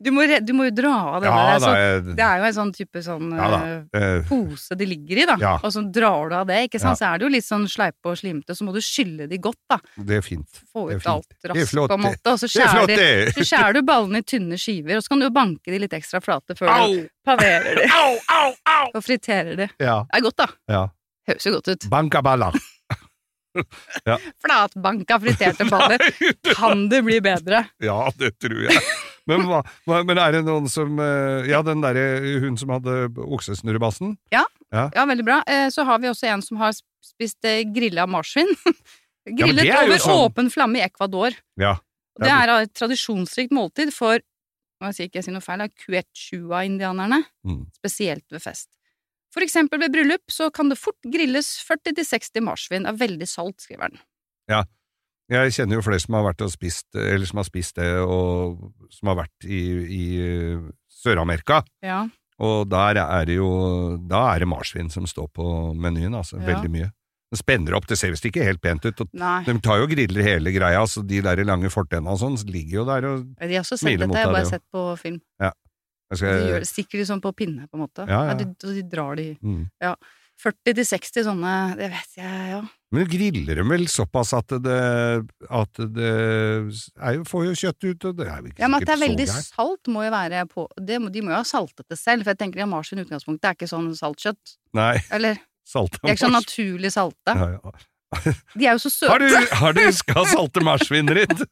[0.00, 1.60] Du må, du må jo dra av det Ja der.
[1.60, 3.48] da, jeg det er jo en sånn type sånn Ja
[3.98, 5.36] eh, pose de ligger i, da.
[5.42, 5.52] Ja.
[5.60, 7.00] Og så drar du av det, ikke sant.
[7.00, 9.60] Så er det jo litt sånn sleipe og slimete, så må du skylle de godt,
[9.68, 9.80] da.
[9.98, 10.62] Det er fint.
[10.72, 12.32] Få ut alt raskt, på en måte.
[12.32, 15.28] Og så er skjærer, så skjærer du ballene i tynne skiver, og så kan du
[15.28, 16.88] jo banke de litt ekstra flate før Au!
[16.94, 18.88] du paverer de Au, au, au!
[18.94, 19.68] og friterer de.
[19.82, 20.00] Ja.
[20.08, 20.50] Det er godt, da.
[20.72, 20.86] ja.
[21.28, 21.90] Høres jo godt ut.
[24.08, 24.18] Bankaballer.
[24.44, 25.98] Flatbanka friterte baller.
[26.58, 27.64] Kan det bli bedre?
[27.82, 28.82] ja, det tror jeg.
[29.28, 29.60] Men, hva,
[30.08, 32.04] men er det noen som eh, Ja, den derre
[32.40, 34.14] hun som hadde oksesnurrebassen?
[34.32, 34.44] Ja,
[35.04, 35.42] veldig bra.
[35.46, 36.72] Eh, Så har vi også en som har
[37.04, 38.48] spist eh, grilla marsvin.
[39.38, 41.36] Grillet er over sånn- åpen flamme i Ecuador.
[41.60, 41.74] Ja.
[42.18, 44.16] Det er et tradisjonsrikt måltid for
[44.78, 47.64] jeg sier ikke sier noe feil, er Quechua-indianerne, Mm.
[47.74, 48.68] spesielt ved fest.
[49.38, 53.86] For eksempel ved bryllup så kan det fort grilles 40-60 marsvin av veldig salt, skriver
[53.86, 54.00] han.
[55.28, 58.70] Jeg kjenner jo flere som har vært og spist, eller som har spist det, og
[58.94, 60.62] som har vært i, i eh,
[61.02, 61.60] Sør-Amerika.
[61.84, 62.06] Ja.
[62.40, 63.50] Og der er det jo
[64.08, 66.38] Da er det marsvin som står på menyen, altså.
[66.40, 66.46] Ja.
[66.54, 66.88] Veldig mye.
[67.28, 69.02] Den spenner opp, det ser visst ikke helt pent ut.
[69.04, 72.80] De tar jo og griller hele greia, så de der lange fortennene og sånn ligger
[72.80, 75.20] jo der og de har også sett dette, jeg har bare det sett på film.
[76.08, 78.06] Jeg De skal, gjør, stikker de sånn på pinne, på en måte.
[78.08, 78.38] Ja, ja.
[78.38, 79.66] de, de drar de mm.
[80.38, 82.60] 40-60 sånne, det vet jeg, ja.
[82.94, 84.76] Men du griller dem vel såpass at det,
[85.50, 88.78] at det er jo, får jo kjøtt ut, og det er jo ikke Ja, men
[88.78, 91.44] at det er veldig salt må jo være på det, må- De må jo ha
[91.48, 94.56] saltet det selv, for jeg tenker at marsvin i utgangspunktet er ikke sånn saltkjøtt.
[94.78, 97.34] Nei, Eller, salta det er ikke sånn naturlig salte.
[97.34, 97.78] Ja, ja.
[98.54, 99.10] De er jo så søte.
[99.12, 101.42] Har du, har du huska salte marsvinet ditt?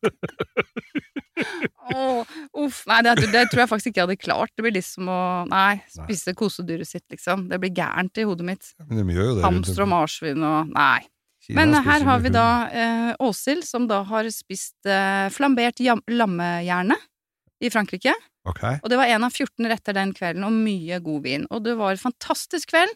[1.93, 4.53] Åh, uff, nei, det, det tror jeg faktisk ikke jeg hadde klart.
[4.57, 5.19] Det blir liksom å
[5.51, 7.47] Nei, spise kosedyret sitt, liksom.
[7.51, 8.73] Det blir gærent i hodet mitt.
[8.81, 9.05] Det.
[9.45, 11.05] Hamster og marsvin og Nei.
[11.47, 15.79] Kina Men her har vi da eh, Åshild, som da har spist eh, flambert
[16.11, 16.97] lammehjerne
[17.63, 18.15] i Frankrike.
[18.47, 18.81] Okay.
[18.83, 21.47] Og det var en av 14 retter den kvelden, og mye god vin.
[21.55, 22.95] Og det var en fantastisk kveld.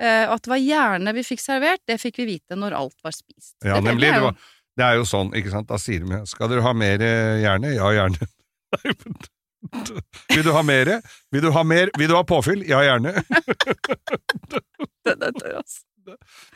[0.00, 2.96] Eh, og at det var hjerne vi fikk servert, det fikk vi vite når alt
[3.04, 3.56] var spist.
[3.60, 4.08] Ja, det, nemlig.
[4.14, 5.68] Det, var, det er jo sånn, ikke sant.
[5.68, 7.74] Da sier de Skal dere ha mer eh, gjerne?
[7.76, 8.30] Ja, gjerne.
[10.32, 10.88] Vil du ha mer?
[11.34, 11.90] Vil du ha mer?
[12.00, 12.62] Vil du ha påfyll?
[12.68, 13.12] Ja, gjerne.
[15.04, 15.84] Den er tørr, altså.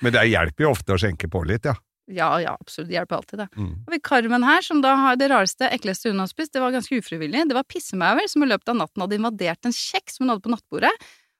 [0.00, 1.76] Men det hjelper jo ofte å skjenke på litt, ja.
[2.10, 2.88] Ja, ja, absolutt.
[2.88, 3.46] Det hjelper alltid, det.
[3.56, 3.74] Mm.
[3.86, 6.74] Og vi Carmen her, som da har det rareste, ekleste hun har spist, det var
[6.74, 7.46] ganske ufrivillig.
[7.48, 10.44] Det var pissemauer som i løpet av natten hadde invadert en kjeks som hun hadde
[10.44, 10.92] på nattbordet,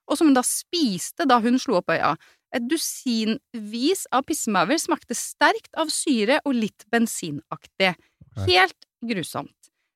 [0.09, 2.15] og som hun da spiste da hun slo opp øya.
[2.55, 7.95] Et dusinvis av pissemauer smakte sterkt av syre og litt bensinaktig.
[8.47, 9.55] Helt grusomt.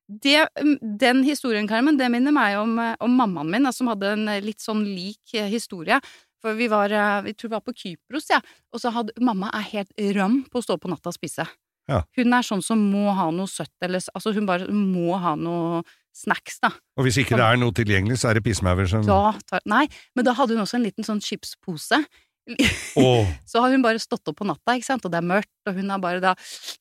[0.09, 0.47] Det,
[0.81, 4.41] den historien, Carmen, det minner meg om, eh, om mammaen min, som hadde en eh,
[4.41, 5.99] litt sånn lik eh, historie.
[6.41, 6.89] For vi var,
[7.25, 8.39] vi tror vi var på Kypros, ja,
[8.71, 11.43] og så hadde mamma er helt ram på å stå på natta og spise.
[11.89, 11.99] Ja.
[12.15, 15.81] Hun er sånn som må ha noe søtt, eller altså hun bare må ha noe
[16.19, 16.71] snacks, da.
[16.99, 19.85] Og hvis ikke det er noe tilgjengelig, så er det pissemauer som Da tar, nei,
[20.17, 22.03] men da hadde hun også en liten sånn chipspose.
[22.97, 23.27] Oh.
[23.45, 25.75] Så har hun bare stått opp på natta, ikke sant, og det er mørkt, og
[25.77, 26.31] hun har bare da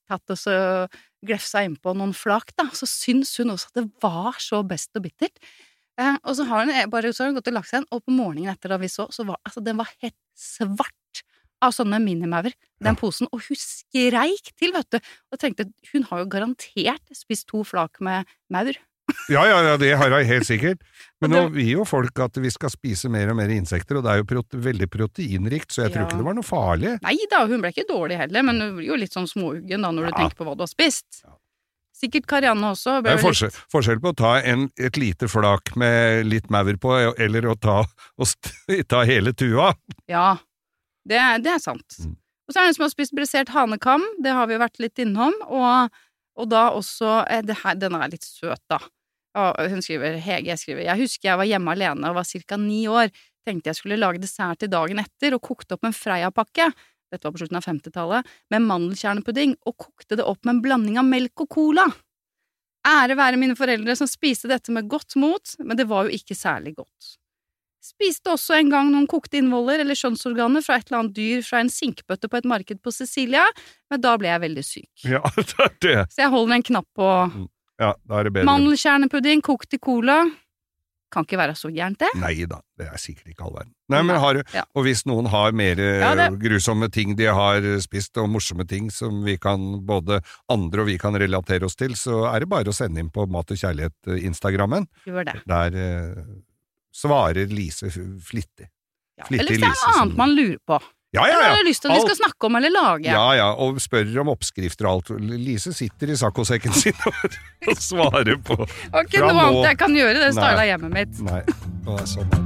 [0.08, 0.54] tatt og så
[1.20, 2.70] glefsa innpå noen flak, da.
[2.72, 5.36] Så syns hun også at det var så best og bittert.
[5.98, 8.04] Eh, og så har hun bare så har hun gått og lagt seg igjen, og
[8.06, 10.94] på morgenen etter da vi så, så var altså den var helt svart
[11.64, 14.98] av sånne minimauer, den posen, og hun skreik til, vet du,
[15.32, 18.78] og tenkte hun har jo garantert spist to flak med maur.
[19.28, 20.84] Ja, ja, ja, det har jeg helt sikkert.
[21.20, 24.12] Men nå vil jo folk at vi skal spise mer og mer insekter, og det
[24.12, 26.94] er jo prote veldig proteinrikt, så jeg tror ikke det var noe farlig.
[27.02, 29.90] Nei da, hun ble ikke dårlig heller, men hun blir jo litt sånn småuggen da
[29.92, 30.16] når du Ja.
[30.22, 31.24] tenker på hva du har spist.
[31.98, 33.00] Sikkert Karianne også.
[33.02, 36.70] Det er forskjell, forskjell, forskjell på å ta en, et lite flak med litt maur
[36.78, 38.28] på, eller å ta, å
[38.92, 39.72] ta hele tua.
[40.06, 40.36] Ja,
[41.08, 41.98] det det er sant.
[41.98, 42.14] Mm.
[42.48, 44.78] Og så er det en som har spist brisert hanekam, det har vi jo vært
[44.80, 45.90] litt innom, og,
[46.38, 48.78] og da også eh, her, Den er litt søt, da.
[49.38, 52.58] Og hun skriver, Hege skriver, jeg husker jeg var hjemme alene og var ca.
[52.60, 53.12] ni år,
[53.46, 56.70] tenkte jeg skulle lage dessert til dagen etter, og kokte opp en Freia-pakke,
[57.08, 60.98] dette var på slutten av 50-tallet, med mandelkjernepudding, og kokte det opp med en blanding
[61.00, 61.86] av melk og cola.
[62.88, 66.36] Ære være mine foreldre som spiste dette med godt mot, men det var jo ikke
[66.36, 67.16] særlig godt.
[67.88, 71.62] Spiste også en gang noen kokte innvoller eller kjønnsorganer fra et eller annet dyr fra
[71.62, 73.46] en sinkbøtte på et marked på Sicilia,
[73.88, 74.90] men da ble jeg veldig syk.
[75.08, 76.00] Ja, det er det.
[76.12, 77.08] Så jeg holder en knapp på
[77.78, 78.48] Ja, da er det bedre.
[78.50, 80.24] mandelkjernepudding kokt i cola.
[81.08, 82.08] Kan ikke være så gærent, det.
[82.20, 83.70] Nei da, det er sikkert ikke all verden.
[83.88, 84.64] Nei, men har, Ja.
[84.76, 88.90] Og hvis noen har mer eh, Ja, grusomme ting de har spist, og morsomme ting
[88.92, 90.18] som vi kan, både
[90.52, 93.24] andre og vi kan relatere oss til, så er det bare å sende inn på
[93.26, 94.84] Mat og kjærlighet-instagrammen.
[95.08, 95.38] Gjør det.
[95.48, 96.20] Der eh,
[96.92, 98.68] svarer Lise flittig.
[99.16, 99.24] Ja.
[99.30, 100.82] Flittig Eller hvis det er noe annet man lurer på.
[101.16, 101.52] Ja, ja, ja!
[101.54, 103.08] har du lyst til at vi skal snakke om eller lage.
[103.08, 105.12] Ja, ja, og spør om oppskrifter og alt.
[105.40, 107.14] Lise sitter i saccosekken sin og,
[107.80, 111.22] svarer på ikke noe nå- annet jeg kan gjøre, det starta hjemmet mitt.
[111.24, 111.40] Nei,
[111.86, 112.36] det er sånn.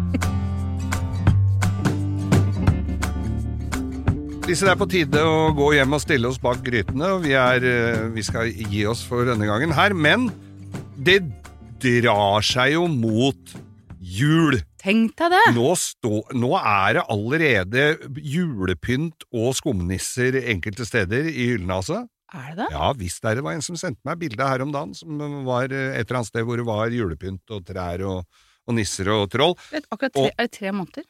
[4.46, 7.34] Lise, det er på tide å gå hjem og stille oss bak grytene, og vi,
[7.38, 10.30] er, eh, vi skal gi oss for denne gangen her, men
[11.02, 11.18] det
[11.82, 13.56] drar seg jo mot
[13.98, 14.58] jul.
[14.82, 15.42] Tenk deg det!
[15.54, 17.82] Nå, stå, nå er det allerede
[18.18, 22.00] julepynt og skumnisser enkelte steder i hyllene, altså.
[22.32, 22.68] Er det det?
[22.72, 23.42] Ja visst er det.
[23.42, 26.30] Det var en som sendte meg bilde her om dagen, som var et eller annet
[26.32, 28.24] sted hvor det var julepynt og trær og,
[28.66, 29.54] og nisser og troll.
[29.70, 31.04] Vet, akkurat tre, Og- er det tre måneder?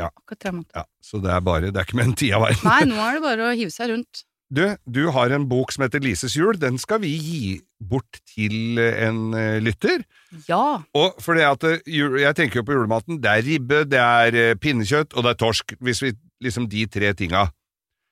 [0.00, 0.08] Ja.
[0.10, 0.74] Akkurat tre måneder.
[0.82, 2.60] Ja, Så det er bare, det er ikke mer enn tida veien.
[2.66, 4.24] Nei, nå er det bare å hive seg rundt.
[4.52, 6.58] Du, du har en bok som heter Lises jul.
[6.60, 7.44] Den skal vi gi
[7.80, 10.04] bort til en eh, lytter.
[10.44, 10.82] Ja.
[10.98, 13.20] Og for det at eh, Jeg tenker jo på julematen.
[13.22, 15.76] Det er ribbe, det er eh, pinnekjøtt, og det er torsk.
[15.80, 16.12] Hvis vi
[16.42, 17.44] Liksom de tre tinga.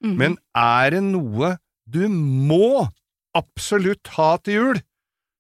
[0.05, 0.13] Mhm.
[0.15, 1.57] Men er det noe
[1.91, 2.87] du må
[3.35, 4.79] absolutt ha til jul,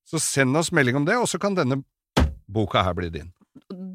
[0.03, 1.85] så send oss melding om det, og så kan denne
[2.51, 3.31] boka her bli din.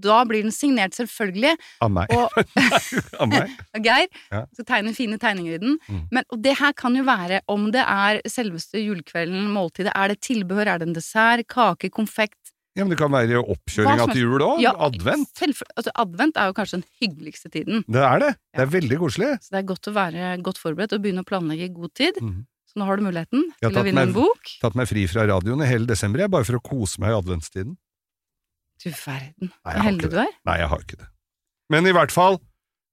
[0.02, 1.54] Da blir den signert, selvfølgelig,
[1.86, 2.12] Av meg.
[2.16, 2.34] og
[3.22, 3.54] Av meg.
[3.86, 4.08] Geir.
[4.32, 4.44] Ja.
[4.58, 5.78] Skal tegne fine tegninger i den.
[5.90, 6.02] Mm.
[6.12, 9.94] Men, og det her kan jo være om det er selveste julekvelden, måltidet.
[9.96, 12.40] Er det tilbehør, er det en dessert, kake, konfekt?
[12.76, 14.58] Ja, men det kan være oppkjøringa til jul òg.
[14.60, 15.30] Ja, Advent.
[15.80, 17.86] altså, advent er jo kanskje den hyggeligste tiden.
[17.88, 18.34] Det er det.
[18.52, 19.30] Det er veldig koselig.
[19.46, 22.20] Så det er godt å være godt forberedt og begynne å planlegge i god tid.
[22.20, 22.42] Mm.
[22.68, 24.44] Så nå har du muligheten til å vinne meg- en bok.
[24.52, 27.00] Jeg har Tatt meg fri fra radioen i hele desember, jeg, bare for å kose
[27.00, 27.78] meg i adventstiden.
[28.84, 30.32] Du verden, har heldig du er.
[30.48, 31.10] Nei, jeg har ikke det.
[31.74, 32.40] Men i hvert fall,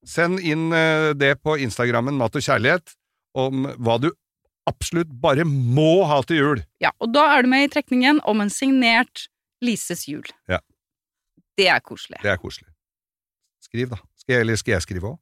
[0.08, 2.94] send inn eh, det på Instagrammen Mat og kjærlighet
[3.38, 4.10] om hva du
[4.70, 6.62] absolutt bare må ha til jul.
[6.82, 9.26] Ja, og da er du med i trekningen om en signert
[9.62, 10.26] Lises jul.
[10.50, 10.58] Ja.
[11.58, 12.18] Det er koselig.
[12.22, 12.70] Det er koselig.
[13.62, 14.00] Skriv, da.
[14.18, 15.18] Skal jeg, eller skal jeg skrive òg?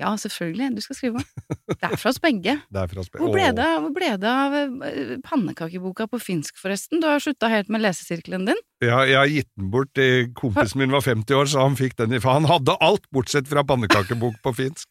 [0.00, 0.70] Ja, selvfølgelig.
[0.78, 1.22] Du skal skrive.
[1.68, 2.54] Det er fra oss begge.
[2.72, 6.56] Det er fra spe- Hvor ble det, hvor ble det av eh, pannekakeboka på finsk,
[6.60, 7.02] forresten?
[7.02, 8.62] Du har slutta helt med lesesirkelen din?
[8.84, 10.00] Ja, jeg har gitt den bort
[10.38, 13.50] kompisen min var 50 år, så han fikk den i For han hadde alt, bortsett
[13.50, 14.88] fra pannekakebok på finsk.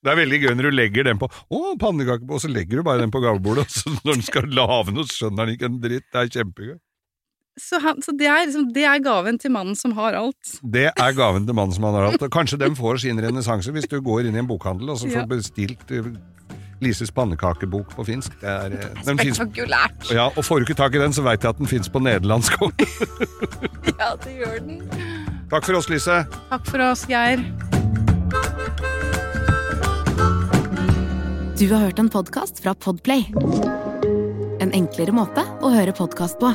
[0.00, 2.86] Det er veldig gøy når du legger den på Å, pannekakebok, og så legger du
[2.86, 5.80] bare den på gavebordet, og så når den skal lage noe, skjønner den ikke en
[5.82, 6.06] dritt.
[6.12, 6.78] Det er kjempegøy.
[7.58, 10.52] Så, han, så det, er, liksom, det er gaven til mannen som har alt.
[10.62, 12.22] Det er gaven til mannen som har alt.
[12.22, 15.10] Og Kanskje dem får sin renessanse hvis du går inn i en bokhandel og så
[15.10, 15.26] får Ja.
[15.28, 16.06] bestilt eh,
[16.80, 18.32] Lises pannekakebok på finsk.
[18.40, 18.72] Det er,
[19.08, 19.98] den Spektakulært!
[20.00, 21.90] finnes, ja, og får du ikke tak i den, så veit jeg at den fins
[21.92, 22.86] på nederlandsk òg.
[24.00, 24.80] Ja, det gjør den.
[25.50, 26.22] Takk for oss, Lise.
[26.48, 27.42] Takk for oss, Geir.
[31.60, 33.26] Du har hørt en podkast fra Podplay.
[34.64, 36.54] En enklere måte å høre podkast på.